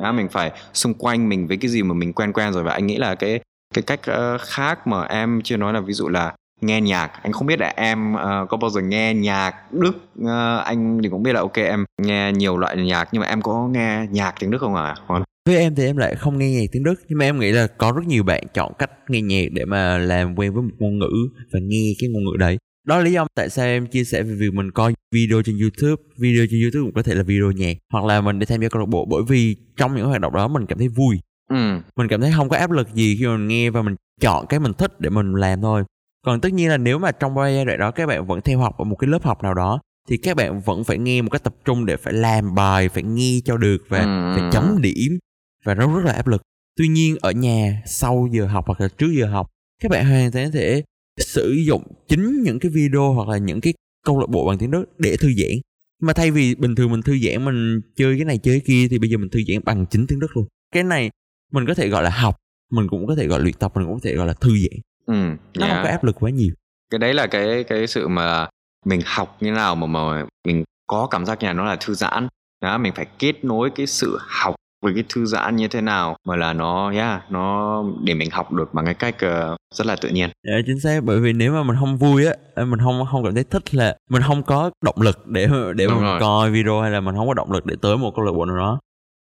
Đó, 0.02 0.12
mình 0.12 0.30
phải 0.30 0.52
xung 0.74 0.94
quanh 0.94 1.30
mình 1.30 1.48
với 1.48 1.58
cái 1.58 1.70
gì 1.70 1.84
mà 1.84 1.94
mình 1.94 2.14
quen 2.14 2.34
quen 2.34 2.54
rồi. 2.54 2.64
Và 2.64 2.74
anh 2.74 2.88
nghĩ 2.88 2.98
là 2.98 3.16
cái 3.16 3.40
cái 3.74 3.82
cách 3.82 4.00
uh, 4.12 4.42
khác 4.42 4.88
mà 4.88 5.04
em 5.04 5.42
chưa 5.44 5.58
nói 5.58 5.74
là 5.74 5.80
ví 5.80 5.94
dụ 5.94 6.08
là 6.08 6.34
nghe 6.62 6.82
nhạc. 6.82 7.24
Anh 7.24 7.32
không 7.32 7.48
biết 7.48 7.60
là 7.60 7.74
em 7.76 8.16
uh, 8.16 8.50
có 8.50 8.58
bao 8.58 8.70
giờ 8.70 8.82
nghe 8.82 9.14
nhạc 9.14 9.72
đức 9.72 9.98
uh, 10.22 10.66
anh 10.66 11.00
thì 11.04 11.10
cũng 11.10 11.24
biết 11.24 11.34
là 11.34 11.40
ok 11.40 11.58
em 11.58 11.86
nghe 12.02 12.32
nhiều 12.32 12.58
loại 12.58 12.78
nhạc. 12.78 13.10
Nhưng 13.12 13.22
mà 13.22 13.28
em 13.28 13.42
có 13.42 13.68
nghe 13.68 14.06
nhạc 14.10 14.36
tiếng 14.40 14.52
đức 14.52 14.58
không 14.62 14.76
ạ? 14.76 14.96
À? 15.08 15.20
Với 15.46 15.58
em 15.58 15.76
thì 15.76 15.86
em 15.86 15.98
lại 15.98 16.16
không 16.16 16.38
nghe 16.38 16.52
nhạc 16.52 16.66
tiếng 16.72 16.84
đức 16.84 16.96
nhưng 17.08 17.20
mà 17.20 17.26
em 17.26 17.40
nghĩ 17.40 17.52
là 17.52 17.68
có 17.68 17.92
rất 17.92 18.08
nhiều 18.08 18.24
bạn 18.24 18.44
chọn 18.54 18.74
cách 18.80 18.92
nghe 19.10 19.22
nhạc 19.22 19.46
để 19.52 19.66
mà 19.66 19.98
làm 19.98 20.36
quen 20.36 20.54
với 20.54 20.64
một 20.64 20.72
ngôn 20.80 21.00
ngữ 21.00 21.12
và 21.54 21.60
nghe 21.60 21.94
cái 22.00 22.10
ngôn 22.10 22.24
ngữ 22.24 22.38
đấy. 22.40 22.58
Đó 22.88 22.98
là 22.98 23.04
lý 23.04 23.12
do 23.12 23.28
tại 23.36 23.50
sao 23.50 23.66
em 23.66 23.88
chia 23.88 24.04
sẻ 24.04 24.24
về 24.24 24.36
việc 24.36 24.54
mình 24.54 24.72
coi 24.72 24.94
video 25.12 25.42
trên 25.42 25.60
youtube. 25.60 26.04
Video 26.18 26.46
trên 26.52 26.62
youtube 26.62 26.84
cũng 26.84 26.94
có 26.94 27.04
thể 27.04 27.16
là 27.16 27.24
video 27.24 27.52
nhạc 27.52 27.78
hoặc 27.94 28.06
là 28.06 28.22
mình 28.22 28.40
đi 28.40 28.46
tham 28.46 28.62
gia 28.62 28.70
câu 28.70 28.80
lạc 28.80 28.90
bộ 28.90 29.06
bởi 29.06 29.22
vì 29.28 29.56
trong 29.78 29.96
những 29.96 30.06
hoạt 30.06 30.22
động 30.22 30.34
đó 30.34 30.48
mình 30.48 30.66
cảm 30.66 30.78
thấy 30.78 30.88
vui. 30.88 31.20
Ừ. 31.50 31.80
mình 31.96 32.08
cảm 32.08 32.22
thấy 32.22 32.32
không 32.36 32.50
có 32.50 32.58
áp 32.58 32.72
lực 32.72 32.94
gì 32.94 33.16
khi 33.20 33.26
mình 33.28 33.48
nghe 33.48 33.70
và 33.70 33.82
mình 33.82 33.96
chọn 34.22 34.46
cái 34.48 34.60
mình 34.60 34.74
thích 34.74 35.00
để 35.00 35.10
mình 35.10 35.34
làm 35.34 35.62
thôi. 35.62 35.84
Còn 36.26 36.42
tất 36.42 36.54
nhiên 36.54 36.70
là 36.70 36.78
nếu 36.78 37.00
mà 37.00 37.12
trong 37.12 37.36
giai 37.36 37.66
đoạn 37.66 37.80
đó 37.80 37.92
các 37.92 38.08
bạn 38.08 38.28
vẫn 38.28 38.42
theo 38.42 38.60
học 38.60 38.78
ở 38.78 38.84
một 38.84 38.96
cái 38.96 39.08
lớp 39.08 39.24
học 39.24 39.44
nào 39.44 39.54
đó 39.54 39.80
thì 40.10 40.18
các 40.18 40.38
bạn 40.38 40.62
vẫn 40.62 40.84
phải 40.84 40.98
nghe 40.98 41.22
một 41.22 41.30
cách 41.30 41.44
tập 41.44 41.56
trung 41.66 41.86
để 41.86 41.98
phải 41.98 42.14
làm 42.14 42.56
bài 42.56 42.90
phải 42.90 43.04
nghe 43.04 43.40
cho 43.46 43.58
được 43.58 43.78
và 43.90 44.00
ừ. 44.00 44.40
phải 44.40 44.50
chấm 44.52 44.82
điểm 44.82 45.20
và 45.64 45.76
nó 45.76 45.96
rất 45.96 46.06
là 46.06 46.12
áp 46.12 46.28
lực. 46.28 46.42
Tuy 46.78 46.88
nhiên 46.88 47.18
ở 47.22 47.32
nhà 47.32 47.82
sau 47.86 48.28
giờ 48.32 48.46
học 48.46 48.64
hoặc 48.68 48.82
là 48.82 48.88
trước 48.98 49.12
giờ 49.20 49.26
học 49.26 49.50
các 49.82 49.92
bạn 49.92 50.06
hoàn 50.06 50.32
toàn 50.32 50.46
có 50.46 50.52
thể 50.54 50.84
sử 51.18 51.52
dụng 51.68 51.84
chính 52.08 52.42
những 52.44 52.60
cái 52.60 52.72
video 52.72 53.14
hoặc 53.14 53.30
là 53.30 53.38
những 53.38 53.62
cái 53.62 53.74
câu 54.06 54.20
lạc 54.20 54.28
bộ 54.30 54.48
bằng 54.48 54.58
tiếng 54.58 54.72
Đức 54.72 54.86
để 54.98 55.18
thư 55.18 55.34
giãn. 55.34 55.58
Mà 56.02 56.14
thay 56.14 56.32
vì 56.32 56.56
bình 56.56 56.76
thường 56.76 56.92
mình 56.92 57.02
thư 57.02 57.18
giãn 57.20 57.46
mình 57.46 57.82
chơi 57.96 58.16
cái 58.16 58.26
này 58.26 58.38
chơi 58.38 58.60
cái 58.60 58.66
kia 58.66 58.88
thì 58.90 59.00
bây 59.00 59.10
giờ 59.10 59.18
mình 59.18 59.30
thư 59.30 59.40
giãn 59.48 59.64
bằng 59.66 59.86
chính 59.86 60.08
tiếng 60.08 60.20
Đức 60.20 60.38
luôn. 60.38 60.46
Cái 60.74 60.84
này 60.84 61.10
mình 61.52 61.66
có 61.68 61.74
thể 61.74 61.88
gọi 61.88 62.04
là 62.04 62.10
học 62.10 62.36
mình 62.72 62.88
cũng 62.90 63.08
có 63.08 63.16
thể 63.16 63.28
gọi 63.28 63.40
là 63.40 63.44
luyện 63.44 63.56
tập 63.60 63.72
mình 63.76 63.86
cũng 63.86 63.94
có 63.94 64.00
thể 64.04 64.16
gọi 64.16 64.28
là 64.28 64.34
thư 64.34 64.50
giãn. 64.50 64.80
Ừ, 65.06 65.38
nó 65.60 65.66
yeah. 65.66 65.78
không 65.78 65.84
có 65.84 65.90
áp 65.90 66.04
lực 66.04 66.16
quá 66.20 66.30
nhiều. 66.30 66.54
Cái 66.90 67.00
đấy 67.00 67.14
là 67.14 67.28
cái 67.28 67.64
cái 67.64 67.88
sự 67.88 68.08
mà 68.08 68.48
mình 68.86 69.02
học 69.06 69.38
như 69.42 69.52
nào 69.52 69.76
mà 69.76 69.88
mà 69.88 70.26
mình 70.48 70.64
có 70.88 71.08
cảm 71.08 71.26
giác 71.26 71.40
như 71.42 71.48
là 71.48 71.54
nó 71.54 71.66
là 71.66 71.78
thư 71.80 71.94
giãn. 71.94 72.28
Đó 72.62 72.78
mình 72.78 72.94
phải 72.96 73.06
kết 73.20 73.46
nối 73.46 73.70
cái 73.76 73.88
sự 73.88 74.18
học 74.20 74.56
với 74.84 74.94
cái 74.94 75.04
thư 75.10 75.26
giãn 75.26 75.56
như 75.56 75.68
thế 75.68 75.82
nào 75.82 76.16
mà 76.28 76.36
là 76.36 76.54
nó 76.54 76.92
yeah, 76.92 77.32
nó 77.32 77.84
để 78.04 78.14
mình 78.14 78.30
học 78.32 78.52
được 78.52 78.74
bằng 78.74 78.86
cái 78.86 78.94
cách 78.94 79.16
uh, 79.16 79.58
rất 79.76 79.88
là 79.88 79.96
tự 80.02 80.10
nhiên. 80.10 80.30
Dạ 80.48 80.54
chính 80.66 80.80
xác 80.80 81.04
bởi 81.04 81.20
vì 81.20 81.34
nếu 81.34 81.54
mà 81.54 81.64
mình 81.64 81.78
không 81.80 81.98
vui 81.98 82.26
á, 82.26 82.34
mình 82.66 82.80
không 82.80 83.06
không 83.12 83.24
cảm 83.24 83.34
thấy 83.36 83.44
thích 83.44 83.76
là 83.76 83.96
mình 84.10 84.22
không 84.22 84.44
có 84.44 84.72
động 84.84 84.96
lực 85.02 85.28
để 85.28 85.48
để 85.76 85.88
mà 85.88 85.96
mình 85.96 86.20
coi 86.20 86.52
video 86.52 86.82
hay 86.82 86.92
là 86.92 87.02
mình 87.02 87.16
không 87.16 87.28
có 87.28 87.34
động 87.34 87.52
lực 87.52 87.66
để 87.66 87.76
tới 87.82 87.98
một 87.98 88.12
câu 88.16 88.26
lạc 88.26 88.32
bộ 88.32 88.46
nào 88.46 88.58
đó. 88.58 88.80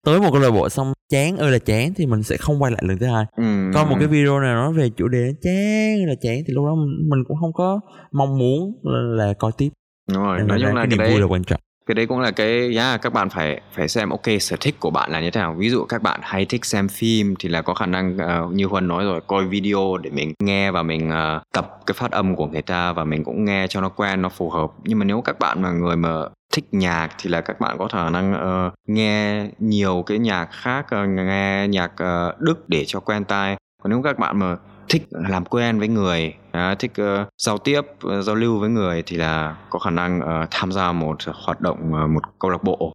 Tới 0.07 0.21
một 0.21 0.29
câu 0.33 0.41
lạc 0.41 0.51
bộ 0.51 0.69
xong 0.69 0.93
chán 1.13 1.37
ơi 1.37 1.51
là 1.51 1.59
chán 1.59 1.95
thì 1.97 2.07
mình 2.07 2.23
sẽ 2.23 2.37
không 2.37 2.63
quay 2.63 2.73
lại 2.73 2.83
lần 2.87 2.99
thứ 2.99 3.07
hai. 3.07 3.25
Ừ. 3.37 3.71
coi 3.75 3.87
một 3.87 3.97
cái 3.99 4.09
video 4.09 4.41
nào 4.41 4.55
nói 4.55 4.73
về 4.73 4.91
chủ 4.97 5.09
đề 5.09 5.33
chán 5.43 5.55
ơi 6.01 6.07
là 6.07 6.15
chán 6.21 6.37
thì 6.47 6.55
lúc 6.55 6.65
đó 6.67 6.75
mình 7.11 7.25
cũng 7.29 7.37
không 7.41 7.53
có 7.53 7.81
mong 8.13 8.39
muốn 8.39 8.73
là, 8.83 9.25
là 9.25 9.33
coi 9.33 9.53
tiếp. 9.59 9.69
Đúng 10.15 10.23
rồi 10.23 10.39
nói 10.39 10.59
chung 10.63 10.75
là 10.75 10.87
cái 10.87 10.99
niềm 10.99 11.13
vui 11.13 11.21
là 11.21 11.27
quan 11.27 11.45
trọng 11.45 11.61
cái 11.87 11.95
đấy 11.95 12.07
cũng 12.07 12.21
là 12.21 12.31
cái 12.31 12.77
yeah, 12.77 13.03
các 13.03 13.13
bạn 13.13 13.29
phải 13.31 13.61
phải 13.73 13.89
xem 13.89 14.11
ok 14.11 14.27
sở 14.41 14.57
thích 14.61 14.81
của 14.81 14.91
bạn 14.91 15.11
là 15.11 15.21
như 15.21 15.31
thế 15.31 15.41
nào. 15.41 15.55
Ví 15.59 15.71
dụ 15.71 15.85
các 15.85 16.03
bạn 16.03 16.21
hay 16.23 16.45
thích 16.45 16.65
xem 16.65 16.89
phim 16.89 17.35
thì 17.39 17.49
là 17.49 17.63
có 17.63 17.75
khả 17.75 17.87
năng 17.87 18.17
uh, 18.17 18.53
như 18.53 18.67
huân 18.67 18.89
nói 18.89 19.05
rồi 19.05 19.21
coi 19.27 19.45
video 19.45 19.97
để 20.03 20.11
mình 20.11 20.33
nghe 20.39 20.71
và 20.71 20.83
mình 20.83 21.11
uh, 21.11 21.43
tập 21.53 21.79
cái 21.87 21.95
phát 21.95 22.11
âm 22.11 22.37
của 22.37 22.47
người 22.47 22.63
ta 22.63 22.93
và 22.93 23.05
mình 23.05 23.25
cũng 23.25 23.45
nghe 23.45 23.67
cho 23.67 23.81
nó 23.81 23.89
quen 23.89 24.23
nó 24.23 24.29
phù 24.29 24.51
hợp. 24.51 24.71
Nhưng 24.85 24.99
mà 24.99 25.05
nếu 25.05 25.21
các 25.21 25.39
bạn 25.39 25.63
là 25.63 25.71
người 25.71 25.97
mà 25.97 26.23
thích 26.53 26.65
nhạc 26.73 27.09
thì 27.19 27.31
là 27.31 27.41
các 27.41 27.61
bạn 27.61 27.79
có 27.79 27.89
khả 27.93 28.11
năng 28.11 28.33
uh, 28.33 28.73
nghe 28.87 29.47
nhiều 29.59 30.05
cái 30.07 30.19
nhạc 30.19 30.49
khác 30.53 30.87
uh, 31.03 31.09
nghe 31.09 31.67
nhạc 31.69 31.93
uh, 31.93 32.41
đức 32.41 32.69
để 32.69 32.85
cho 32.87 33.01
quen 33.01 33.25
tai. 33.25 33.57
Còn 33.83 33.91
nếu 33.91 34.03
các 34.03 34.19
bạn 34.19 34.39
mà 34.39 34.57
thích 34.91 35.03
làm 35.11 35.45
quen 35.45 35.79
với 35.79 35.89
người 35.89 36.35
à, 36.53 36.75
thích 36.79 36.93
uh, 37.01 37.29
giao 37.39 37.59
tiếp 37.59 37.81
uh, 37.81 38.25
giao 38.25 38.35
lưu 38.35 38.59
với 38.59 38.69
người 38.69 39.03
thì 39.07 39.17
là 39.17 39.57
có 39.71 39.79
khả 39.79 39.91
năng 39.91 40.21
uh, 40.21 40.49
tham 40.51 40.73
gia 40.73 40.93
một 40.93 41.17
hoạt 41.35 41.61
động 41.61 41.79
uh, 41.79 42.11
một 42.11 42.21
câu 42.39 42.51
lạc 42.51 42.65
bộ 42.65 42.93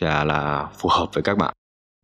thì 0.00 0.06
là, 0.06 0.24
là 0.24 0.68
phù 0.78 0.88
hợp 0.88 1.06
với 1.14 1.22
các 1.22 1.38
bạn. 1.38 1.54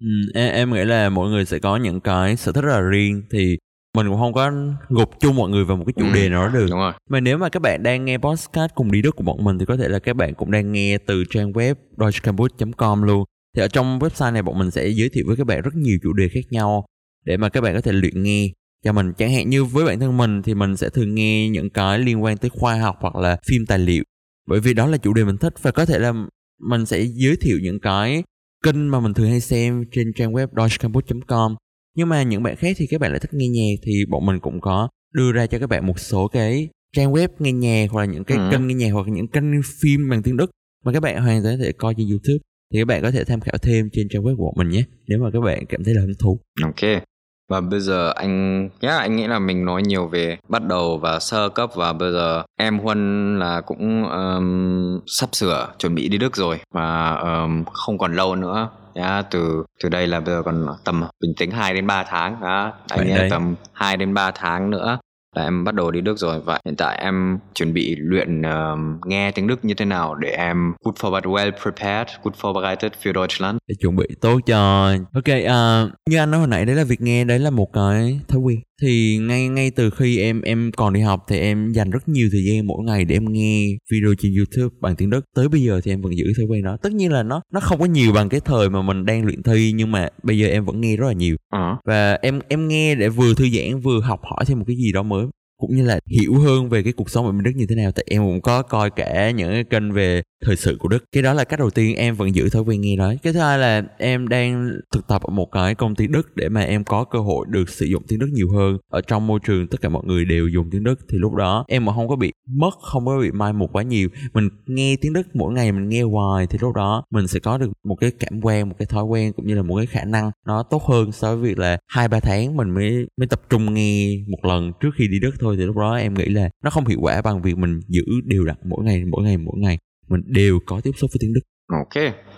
Ừ, 0.01 0.07
em, 0.35 0.53
em 0.53 0.73
nghĩ 0.73 0.85
là 0.85 1.09
mỗi 1.09 1.31
người 1.31 1.45
sẽ 1.45 1.59
có 1.59 1.77
những 1.77 2.01
cái 2.01 2.37
sở 2.37 2.53
thích 2.53 2.65
rất 2.65 2.73
là 2.73 2.81
riêng 2.81 3.23
thì 3.31 3.57
mình 3.97 4.09
cũng 4.09 4.19
không 4.19 4.33
có 4.33 4.53
gộp 4.89 5.11
chung 5.21 5.37
mọi 5.37 5.51
người 5.51 5.65
vào 5.65 5.77
một 5.77 5.85
cái 5.87 5.93
chủ 5.97 6.05
ừ, 6.05 6.15
đề 6.15 6.29
nào 6.29 6.47
đó 6.47 6.53
được. 6.53 6.67
đúng 6.71 6.79
rồi. 6.79 6.93
mà 7.11 7.21
nếu 7.21 7.39
mà 7.39 7.49
các 7.49 7.63
bạn 7.63 7.83
đang 7.83 8.05
nghe 8.05 8.19
podcast 8.19 8.71
cùng 8.75 8.93
đi 8.93 9.03
đức 9.03 9.17
của 9.17 9.25
bọn 9.25 9.45
mình 9.45 9.59
thì 9.59 9.65
có 9.65 9.77
thể 9.77 9.89
là 9.89 9.99
các 9.99 10.17
bạn 10.17 10.35
cũng 10.35 10.51
đang 10.51 10.73
nghe 10.73 10.99
từ 10.99 11.25
trang 11.31 11.53
web 11.53 11.75
deutschcampus.com 11.97 13.03
luôn. 13.03 13.25
Thì 13.57 13.63
ở 13.63 13.69
trong 13.69 13.99
website 13.99 14.33
này 14.33 14.43
bọn 14.43 14.59
mình 14.59 14.71
sẽ 14.71 14.89
giới 14.89 15.09
thiệu 15.13 15.25
với 15.27 15.37
các 15.37 15.47
bạn 15.47 15.63
rất 15.63 15.75
nhiều 15.75 15.99
chủ 16.03 16.13
đề 16.13 16.29
khác 16.29 16.45
nhau 16.51 16.85
để 17.25 17.37
mà 17.37 17.49
các 17.49 17.61
bạn 17.61 17.75
có 17.75 17.81
thể 17.81 17.93
luyện 17.93 18.23
nghe 18.23 18.49
cho 18.85 18.93
mình 18.93 19.13
chẳng 19.19 19.33
hạn 19.33 19.49
như 19.49 19.65
với 19.65 19.85
bản 19.85 20.01
thân 20.01 20.17
mình 20.17 20.43
thì 20.43 20.55
mình 20.55 20.77
sẽ 20.77 20.89
thường 20.89 21.15
nghe 21.15 21.49
những 21.49 21.71
cái 21.71 21.99
liên 21.99 22.23
quan 22.23 22.37
tới 22.37 22.51
khoa 22.51 22.75
học 22.75 22.97
hoặc 23.01 23.17
là 23.17 23.37
phim 23.47 23.67
tài 23.67 23.79
liệu 23.79 24.05
bởi 24.47 24.61
vì 24.61 24.75
đó 24.75 24.87
là 24.87 24.97
chủ 24.99 25.15
đề 25.15 25.25
mình 25.25 25.37
thích 25.37 25.55
và 25.63 25.71
có 25.71 25.85
thể 25.85 25.99
là 25.99 26.13
mình 26.59 26.87
sẽ 26.87 27.03
giới 27.03 27.37
thiệu 27.37 27.59
những 27.63 27.81
cái 27.81 28.23
kênh 28.65 28.91
mà 28.91 29.01
mình 29.01 29.15
thường 29.15 29.31
hay 29.31 29.41
xem 29.41 29.85
trên 29.93 30.13
trang 30.17 30.33
web 30.33 30.47
deutschcampus.com 30.57 31.55
nhưng 31.97 32.09
mà 32.09 32.23
những 32.23 32.43
bạn 32.43 32.57
khác 32.57 32.77
thì 32.79 32.87
các 32.87 33.01
bạn 33.01 33.11
lại 33.11 33.21
thích 33.21 33.35
nghe 33.35 33.49
nhạc 33.49 33.81
thì 33.83 33.93
bọn 34.09 34.27
mình 34.27 34.41
cũng 34.41 34.61
có 34.61 34.89
đưa 35.15 35.33
ra 35.33 35.47
cho 35.47 35.59
các 35.59 35.67
bạn 35.67 35.87
một 35.87 35.99
số 35.99 36.29
cái 36.29 36.69
trang 36.97 37.13
web 37.13 37.29
nghe 37.39 37.53
nhạc 37.53 37.87
hoặc 37.91 38.01
là 38.01 38.13
những 38.13 38.25
cái 38.25 38.39
ừ. 38.39 38.49
kênh 38.53 38.67
nghe 38.67 38.75
nhạc 38.75 38.91
hoặc 38.93 39.07
là 39.07 39.13
những 39.13 39.29
kênh 39.29 39.63
phim 39.83 40.09
bằng 40.11 40.23
tiếng 40.23 40.37
Đức 40.37 40.51
mà 40.85 40.93
các 40.93 41.01
bạn 41.01 41.23
hoàn 41.23 41.43
toàn 41.43 41.59
có 41.59 41.65
thể 41.65 41.73
coi 41.73 41.95
trên 41.97 42.09
YouTube 42.09 42.39
thì 42.73 42.79
các 42.79 42.85
bạn 42.85 43.03
có 43.03 43.11
thể 43.11 43.25
tham 43.25 43.41
khảo 43.41 43.59
thêm 43.63 43.89
trên 43.93 44.09
trang 44.09 44.23
web 44.23 44.37
của 44.37 44.53
mình 44.57 44.69
nhé 44.69 44.85
nếu 45.07 45.19
mà 45.19 45.31
các 45.33 45.41
bạn 45.41 45.67
cảm 45.69 45.85
thấy 45.85 45.95
là 45.95 46.01
hứng 46.01 46.15
thú. 46.19 46.41
Ok. 46.63 47.08
Và 47.49 47.61
bây 47.61 47.81
giờ 47.81 48.13
anh 48.17 48.69
yeah, 48.81 49.01
anh 49.01 49.17
nghĩ 49.17 49.27
là 49.27 49.39
mình 49.39 49.65
nói 49.65 49.83
nhiều 49.83 50.07
về 50.07 50.39
bắt 50.49 50.65
đầu 50.65 50.99
và 50.99 51.19
sơ 51.19 51.49
cấp 51.49 51.71
và 51.75 51.93
bây 51.93 52.13
giờ 52.13 52.43
em 52.57 52.79
Huân 52.79 53.39
là 53.39 53.61
cũng 53.61 54.11
um, 54.11 55.01
sắp 55.07 55.29
sửa 55.33 55.69
chuẩn 55.79 55.95
bị 55.95 56.09
đi 56.09 56.19
Đức 56.19 56.37
rồi 56.37 56.61
và 56.75 57.15
um, 57.15 57.65
không 57.65 57.99
còn 57.99 58.15
lâu 58.15 58.35
nữa. 58.35 58.69
Yeah, 58.95 59.27
từ 59.31 59.65
từ 59.83 59.89
đây 59.89 60.07
là 60.07 60.21
bây 60.21 60.35
giờ 60.35 60.43
còn 60.43 60.67
tầm 60.85 61.05
bình 61.21 61.35
tính 61.39 61.51
2 61.51 61.75
đến 61.75 61.87
3 61.87 62.05
tháng 62.09 62.41
đó. 62.41 62.73
anh 62.89 63.07
nghĩ 63.07 63.15
tầm 63.31 63.55
2 63.73 63.97
đến 63.97 64.15
3 64.15 64.31
tháng 64.31 64.71
nữa 64.71 64.99
là 65.39 65.45
em 65.45 65.65
bắt 65.65 65.75
đầu 65.75 65.91
đi 65.91 66.01
Đức 66.01 66.19
rồi. 66.19 66.41
Và 66.45 66.61
hiện 66.65 66.77
tại 66.77 66.99
em 67.03 67.39
chuẩn 67.55 67.73
bị 67.73 67.97
luyện 67.99 68.41
uh, 68.41 69.07
nghe 69.07 69.31
tiếng 69.31 69.47
Đức 69.47 69.65
như 69.65 69.75
thế 69.75 69.85
nào 69.85 70.15
để 70.15 70.31
em 70.31 70.57
gut 70.85 70.95
forward 70.95 71.23
well 71.23 71.51
prepared, 71.63 72.09
gut 72.23 72.35
vorbereitet 72.41 72.93
für 73.03 73.13
Deutschland. 73.15 73.59
Để 73.69 73.75
chuẩn 73.81 73.97
bị 73.97 74.07
tốt 74.21 74.41
cho 74.47 74.93
Ok, 75.15 75.25
uh, 75.29 75.93
như 76.11 76.19
anh 76.19 76.31
nói 76.31 76.41
hồi 76.41 76.49
nãy 76.49 76.65
đấy 76.67 76.77
là 76.77 76.85
việc 76.85 77.01
nghe 77.01 77.25
đấy 77.25 77.39
là 77.39 77.51
một 77.51 77.69
cái 77.73 78.21
thói 78.29 78.41
quen. 78.41 78.59
Thì 78.83 79.19
ngay 79.19 79.49
ngay 79.49 79.71
từ 79.71 79.91
khi 79.91 80.21
em 80.21 80.43
em 80.43 80.71
còn 80.77 80.93
đi 80.93 81.01
học 81.01 81.25
thì 81.29 81.39
em 81.39 81.73
dành 81.73 81.91
rất 81.91 82.09
nhiều 82.09 82.29
thời 82.33 82.45
gian 82.45 82.67
mỗi 82.67 82.85
ngày 82.85 83.05
để 83.05 83.17
em 83.17 83.33
nghe 83.33 83.67
video 83.93 84.15
trên 84.19 84.33
YouTube 84.37 84.77
bằng 84.81 84.97
tiếng 84.97 85.11
Đức. 85.11 85.21
Tới 85.37 85.49
bây 85.49 85.63
giờ 85.63 85.81
thì 85.85 85.93
em 85.93 86.03
vẫn 86.03 86.17
giữ 86.17 86.25
thói 86.37 86.47
quen 86.47 86.65
đó. 86.65 86.77
Tất 86.83 86.93
nhiên 86.93 87.13
là 87.13 87.23
nó 87.23 87.41
nó 87.53 87.61
không 87.61 87.79
có 87.79 87.85
nhiều 87.85 88.13
bằng 88.13 88.29
cái 88.29 88.41
thời 88.45 88.71
mà 88.71 88.83
mình 88.83 89.05
đang 89.05 89.25
luyện 89.25 89.43
thi 89.43 89.73
nhưng 89.75 89.93
mà 89.93 90.09
bây 90.23 90.39
giờ 90.39 90.47
em 90.49 90.65
vẫn 90.65 90.81
nghe 90.81 90.97
rất 90.97 91.07
là 91.07 91.13
nhiều. 91.13 91.37
Uh-huh. 91.55 91.77
và 91.85 92.19
em 92.23 92.41
em 92.49 92.69
nghe 92.69 92.95
để 92.95 93.09
vừa 93.09 93.35
thư 93.35 93.49
giãn 93.49 93.81
vừa 93.81 94.01
học 94.01 94.21
hỏi 94.23 94.45
thêm 94.47 94.59
một 94.59 94.65
cái 94.69 94.77
gì 94.77 94.93
đó 94.93 95.03
mới 95.03 95.27
cũng 95.59 95.77
như 95.77 95.85
là 95.85 96.01
hiểu 96.07 96.35
hơn 96.35 96.69
về 96.69 96.83
cái 96.83 96.93
cuộc 96.93 97.11
sống 97.11 97.27
ở 97.27 97.33
bên 97.33 97.43
Đức 97.43 97.51
như 97.57 97.67
thế 97.69 97.75
nào. 97.75 97.93
Tại 97.93 98.05
em 98.09 98.23
cũng 98.23 98.41
có 98.41 98.63
coi 98.63 98.91
cả 98.91 99.31
những 99.31 99.53
cái 99.53 99.65
kênh 99.65 99.93
về 99.93 100.23
thời 100.45 100.57
sự 100.57 100.77
của 100.81 100.89
Đức. 100.89 101.05
Cái 101.13 101.23
đó 101.23 101.35
là 101.35 101.45
cách 101.45 101.59
đầu 101.59 101.71
tiên 101.71 101.97
em 101.97 102.15
vẫn 102.15 102.35
giữ 102.35 102.49
thói 102.49 102.63
quen 102.63 102.81
nghe 102.81 102.97
đó 102.97 103.13
cái 103.23 103.33
thứ 103.33 103.41
hai 103.41 103.59
là 103.59 103.83
em 103.99 104.29
đang 104.29 104.71
thực 104.95 105.09
tập 105.09 105.23
ở 105.23 105.31
một 105.31 105.49
cái 105.53 105.75
công 105.75 105.95
ty 105.95 106.07
Đức 106.07 106.37
để 106.37 106.49
mà 106.49 106.61
em 106.61 106.85
có 106.85 107.05
cơ 107.05 107.19
hội 107.19 107.47
được 107.49 107.69
sử 107.69 107.87
dụng 107.87 108.03
tiếng 108.09 108.19
Đức 108.19 108.29
nhiều 108.33 108.49
hơn. 108.55 108.79
Ở 108.91 109.01
trong 109.01 109.27
môi 109.27 109.41
trường 109.47 109.67
tất 109.67 109.81
cả 109.81 109.89
mọi 109.89 110.03
người 110.07 110.25
đều 110.25 110.49
dùng 110.49 110.71
tiếng 110.71 110.85
Đức 110.85 110.95
thì 111.09 111.19
lúc 111.19 111.35
đó 111.35 111.65
em 111.69 111.85
mà 111.85 111.93
không 111.95 112.09
có 112.09 112.17
bị 112.17 112.33
mất, 112.49 112.71
không 112.83 113.07
có 113.07 113.19
bị 113.19 113.31
mai 113.31 113.53
một 113.53 113.73
quá 113.73 113.83
nhiều. 113.83 114.09
Mình 114.33 114.49
nghe 114.67 114.97
tiếng 115.01 115.13
Đức 115.13 115.23
mỗi 115.35 115.53
ngày, 115.53 115.73
mình 115.73 115.89
nghe 115.89 116.03
hoài 116.03 116.47
thì 116.47 116.59
lúc 116.61 116.75
đó 116.75 117.05
mình 117.11 117.27
sẽ 117.27 117.41
có 117.41 117.59
được 117.59 117.71
một 117.85 117.97
cái 118.01 118.11
cảm 118.11 118.41
quan, 118.43 118.69
một 118.69 118.75
cái 118.79 118.87
thói 118.87 119.05
quen 119.05 119.33
cũng 119.33 119.47
như 119.47 119.55
là 119.55 119.63
một 119.63 119.77
cái 119.77 119.87
khả 119.87 120.05
năng 120.05 120.31
nó 120.47 120.63
tốt 120.63 120.83
hơn 120.83 121.13
so 121.13 121.37
với 121.37 121.49
việc 121.49 121.59
là 121.59 121.79
hai 121.89 122.09
ba 122.09 122.21
tháng 122.21 122.57
mình 122.57 122.71
mới 122.71 123.07
mới 123.17 123.27
tập 123.27 123.41
trung 123.51 123.75
nghe 123.75 124.17
một 124.29 124.45
lần 124.45 124.73
trước 124.81 124.91
khi 124.99 125.09
đi 125.09 125.21
Đức 125.21 125.35
thôi. 125.41 125.57
Thì 125.59 125.65
lúc 125.65 125.77
đó 125.77 125.97
em 125.97 126.15
nghĩ 126.15 126.25
là 126.25 126.51
nó 126.65 126.71
không 126.71 126.87
hiệu 126.87 126.99
quả 127.03 127.23
bằng 127.23 127.43
việc 127.43 127.59
mình 127.59 127.81
giữ 127.89 128.03
đều 128.25 128.45
đặn 128.45 128.57
mỗi 128.65 128.85
ngày 128.85 129.05
mỗi 129.05 129.25
ngày 129.25 129.37
mỗi 129.37 129.55
ngày 129.59 129.79
mình 130.09 130.23
đều 130.27 130.59
có 130.67 130.81
tiếp 130.85 130.93
xúc 130.97 131.11
với 131.13 131.19
tiếng 131.21 131.35
Đức. 131.35 131.41
Ok, 131.73 131.95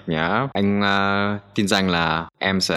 yeah. 0.07 0.51
anh 0.53 0.81
uh, 0.81 1.41
tin 1.55 1.69
rằng 1.69 1.91
là 1.91 2.29
em 2.39 2.61
sẽ 2.61 2.77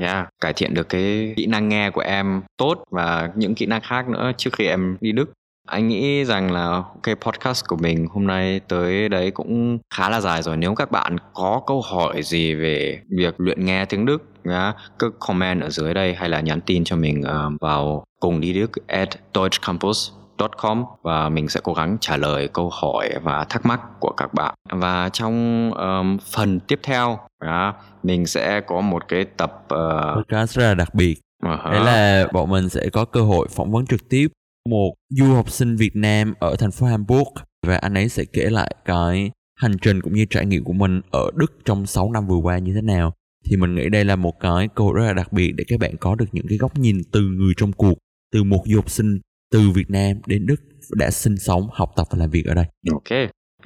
yeah, 0.00 0.28
cải 0.40 0.52
thiện 0.52 0.74
được 0.74 0.88
cái 0.88 1.34
kỹ 1.36 1.46
năng 1.46 1.68
nghe 1.68 1.90
của 1.90 2.00
em 2.00 2.42
tốt 2.56 2.84
và 2.90 3.30
những 3.34 3.54
kỹ 3.54 3.66
năng 3.66 3.80
khác 3.80 4.08
nữa 4.08 4.32
trước 4.36 4.50
khi 4.52 4.66
em 4.66 4.96
đi 5.00 5.12
Đức. 5.12 5.32
Anh 5.68 5.88
nghĩ 5.88 6.24
rằng 6.24 6.52
là 6.52 6.82
cái 7.02 7.14
podcast 7.14 7.64
của 7.66 7.76
mình 7.76 8.06
hôm 8.10 8.26
nay 8.26 8.60
tới 8.68 9.08
đấy 9.08 9.30
cũng 9.30 9.78
khá 9.94 10.10
là 10.10 10.20
dài 10.20 10.42
rồi. 10.42 10.56
Nếu 10.56 10.74
các 10.74 10.90
bạn 10.90 11.16
có 11.34 11.62
câu 11.66 11.82
hỏi 11.82 12.22
gì 12.22 12.54
về 12.54 13.00
việc 13.08 13.34
luyện 13.38 13.64
nghe 13.64 13.84
tiếng 13.84 14.06
Đức 14.06 14.22
nhá, 14.44 14.72
cứ 14.98 15.10
comment 15.18 15.62
ở 15.62 15.70
dưới 15.70 15.94
đây 15.94 16.14
hay 16.14 16.28
là 16.28 16.40
nhắn 16.40 16.60
tin 16.60 16.84
cho 16.84 16.96
mình 16.96 17.20
uh, 17.20 17.60
vào 17.60 18.04
cùng 18.20 18.40
đi 18.40 18.52
Đức 18.52 18.70
at 18.86 19.08
Deutsch 19.34 19.66
Campus 19.66 20.10
com 20.56 20.84
và 21.02 21.28
mình 21.28 21.48
sẽ 21.48 21.60
cố 21.64 21.74
gắng 21.74 21.96
trả 22.00 22.16
lời 22.16 22.48
câu 22.48 22.70
hỏi 22.72 23.10
và 23.22 23.44
thắc 23.44 23.66
mắc 23.66 23.80
của 24.00 24.12
các 24.16 24.34
bạn. 24.34 24.54
Và 24.72 25.08
trong 25.08 25.70
um, 25.72 26.18
phần 26.18 26.60
tiếp 26.60 26.80
theo 26.82 27.18
đó, 27.44 27.74
mình 28.02 28.26
sẽ 28.26 28.60
có 28.60 28.80
một 28.80 29.08
cái 29.08 29.24
tập 29.24 29.64
uh... 29.74 30.16
podcast 30.16 30.56
rất 30.56 30.62
là 30.62 30.74
đặc 30.74 30.94
biệt. 30.94 31.20
Uh-huh. 31.44 31.72
đấy 31.72 31.84
là 31.84 32.28
bọn 32.32 32.50
mình 32.50 32.68
sẽ 32.68 32.88
có 32.92 33.04
cơ 33.04 33.20
hội 33.20 33.48
phỏng 33.50 33.72
vấn 33.72 33.86
trực 33.86 34.08
tiếp 34.08 34.28
một 34.68 34.94
du 35.10 35.34
học 35.34 35.50
sinh 35.50 35.76
Việt 35.76 35.96
Nam 35.96 36.34
ở 36.38 36.56
thành 36.56 36.70
phố 36.70 36.86
Hamburg 36.86 37.28
và 37.66 37.76
anh 37.76 37.94
ấy 37.94 38.08
sẽ 38.08 38.24
kể 38.32 38.50
lại 38.50 38.74
cái 38.84 39.30
hành 39.60 39.78
trình 39.82 40.00
cũng 40.00 40.14
như 40.14 40.26
trải 40.30 40.46
nghiệm 40.46 40.64
của 40.64 40.72
mình 40.72 41.00
ở 41.10 41.30
Đức 41.34 41.52
trong 41.64 41.86
6 41.86 42.12
năm 42.12 42.26
vừa 42.26 42.36
qua 42.36 42.58
như 42.58 42.74
thế 42.74 42.82
nào. 42.82 43.14
Thì 43.50 43.56
mình 43.56 43.74
nghĩ 43.74 43.88
đây 43.88 44.04
là 44.04 44.16
một 44.16 44.40
cái 44.40 44.68
cơ 44.74 44.84
hội 44.84 44.92
rất 44.96 45.06
là 45.06 45.12
đặc 45.12 45.32
biệt 45.32 45.52
để 45.56 45.64
các 45.68 45.80
bạn 45.80 45.96
có 45.96 46.14
được 46.14 46.26
những 46.32 46.46
cái 46.48 46.58
góc 46.58 46.78
nhìn 46.78 47.02
từ 47.12 47.20
người 47.20 47.52
trong 47.56 47.72
cuộc 47.72 47.94
từ 48.32 48.44
một 48.44 48.62
du 48.66 48.76
học 48.76 48.90
sinh 48.90 49.20
từ 49.54 49.70
Việt 49.70 49.90
Nam 49.90 50.16
đến 50.26 50.46
Đức 50.46 50.56
đã 50.90 51.10
sinh 51.10 51.36
sống, 51.36 51.68
học 51.72 51.90
tập 51.96 52.06
và 52.10 52.18
làm 52.18 52.30
việc 52.30 52.46
ở 52.46 52.54
đây. 52.54 52.64
Ok, 52.92 53.10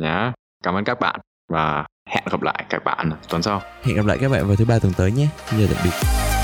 yeah. 0.00 0.34
cảm 0.64 0.74
ơn 0.74 0.84
các 0.84 1.00
bạn 1.00 1.20
và 1.52 1.86
hẹn 2.10 2.24
gặp 2.30 2.42
lại 2.42 2.64
các 2.70 2.84
bạn 2.84 3.10
tuần 3.28 3.42
sau. 3.42 3.62
Hẹn 3.82 3.96
gặp 3.96 4.06
lại 4.06 4.18
các 4.20 4.28
bạn 4.28 4.46
vào 4.46 4.56
thứ 4.56 4.64
ba 4.64 4.78
tuần 4.78 4.92
tới 4.96 5.12
nhé. 5.12 5.28
Xin 5.50 5.60
chào 5.60 5.68
tạm 5.74 5.84
biệt. 5.84 6.37